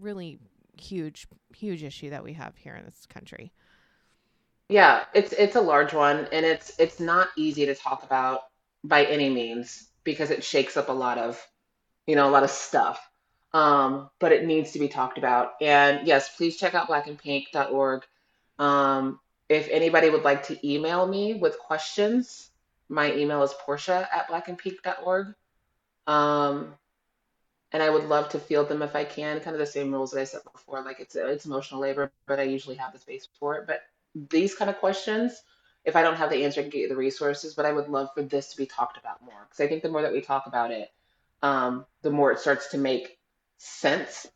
[0.00, 0.38] really
[0.78, 3.52] huge, huge issue that we have here in this country.
[4.70, 8.42] Yeah, it's it's a large one, and it's it's not easy to talk about
[8.82, 11.44] by any means because it shakes up a lot of,
[12.06, 13.00] you know, a lot of stuff.
[13.52, 15.54] Um, but it needs to be talked about.
[15.60, 18.02] And yes, please check out blackandpink.org.
[18.58, 19.18] Um,
[19.48, 22.50] if anybody would like to email me with questions,
[22.88, 25.34] my email is portia at blackandpink.org.
[26.06, 26.74] Um,
[27.72, 29.40] and I would love to field them if I can.
[29.40, 30.82] Kind of the same rules that I said before.
[30.82, 33.66] Like it's it's emotional labor, but I usually have the space for it.
[33.66, 33.82] But
[34.14, 35.40] these kind of questions,
[35.84, 37.54] if I don't have the answer, I can get you the resources.
[37.54, 39.90] But I would love for this to be talked about more because I think the
[39.90, 40.90] more that we talk about it,
[41.42, 43.18] um, the more it starts to make
[43.58, 44.26] sense.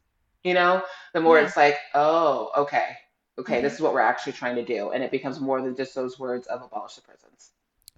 [0.42, 0.82] You know,
[1.14, 1.46] the more yeah.
[1.46, 2.96] it's like, oh, okay,
[3.38, 3.62] okay, mm-hmm.
[3.62, 6.18] this is what we're actually trying to do, and it becomes more than just those
[6.18, 7.52] words of abolish the prisons.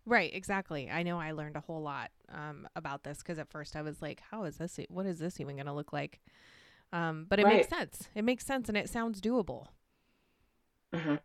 [0.04, 0.88] Right, exactly.
[0.88, 4.00] I know I learned a whole lot um, about this because at first I was
[4.00, 4.78] like, "How is this?
[4.88, 6.20] What is this even going to look like?"
[6.92, 7.56] Um, but it right.
[7.56, 8.08] makes sense.
[8.14, 9.66] It makes sense, and it sounds doable.
[10.94, 11.16] Mm-hmm.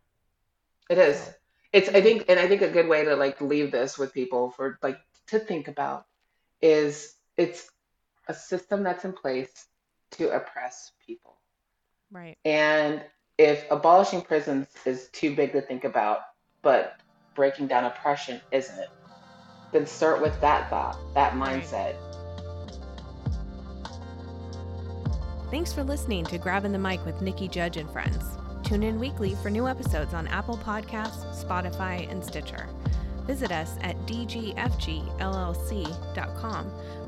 [0.90, 1.32] It is.
[1.72, 4.50] It's I think and I think a good way to like leave this with people
[4.50, 4.98] for like
[5.28, 6.06] to think about
[6.60, 7.70] is it's
[8.28, 9.66] a system that's in place
[10.12, 11.38] to oppress people.
[12.10, 12.36] Right.
[12.44, 13.02] And
[13.38, 16.20] if abolishing prisons is too big to think about,
[16.60, 17.00] but
[17.34, 18.88] breaking down oppression isn't,
[19.72, 21.96] then start with that thought, that mindset.
[25.50, 28.24] Thanks for listening to Grabbing the Mic with Nikki Judge and Friends.
[28.72, 32.66] Tune in weekly for new episodes on Apple Podcasts, Spotify, and Stitcher.
[33.26, 34.56] Visit us at dgfgllc.com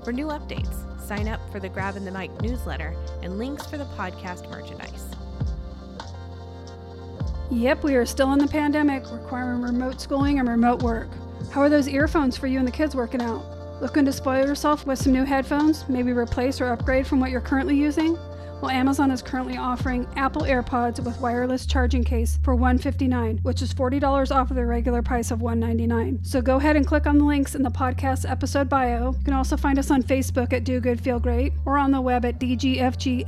[0.04, 3.86] for new updates, sign up for the Grabbing the Mic newsletter, and links for the
[3.96, 5.06] podcast merchandise.
[7.50, 11.08] Yep, we are still in the pandemic, requiring remote schooling and remote work.
[11.50, 13.42] How are those earphones for you and the kids working out?
[13.80, 15.88] Looking to spoil yourself with some new headphones?
[15.88, 18.18] Maybe replace or upgrade from what you're currently using?
[18.64, 23.74] Well, Amazon is currently offering Apple AirPods with wireless charging case for 159, which is
[23.74, 26.20] $40 off of the regular price of 199.
[26.22, 29.12] So go ahead and click on the links in the podcast episode bio.
[29.18, 32.00] You can also find us on Facebook at Do Good Feel Great or on the
[32.00, 33.26] web at dgfgllc.com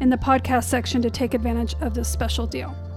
[0.00, 2.87] in the podcast section to take advantage of this special deal.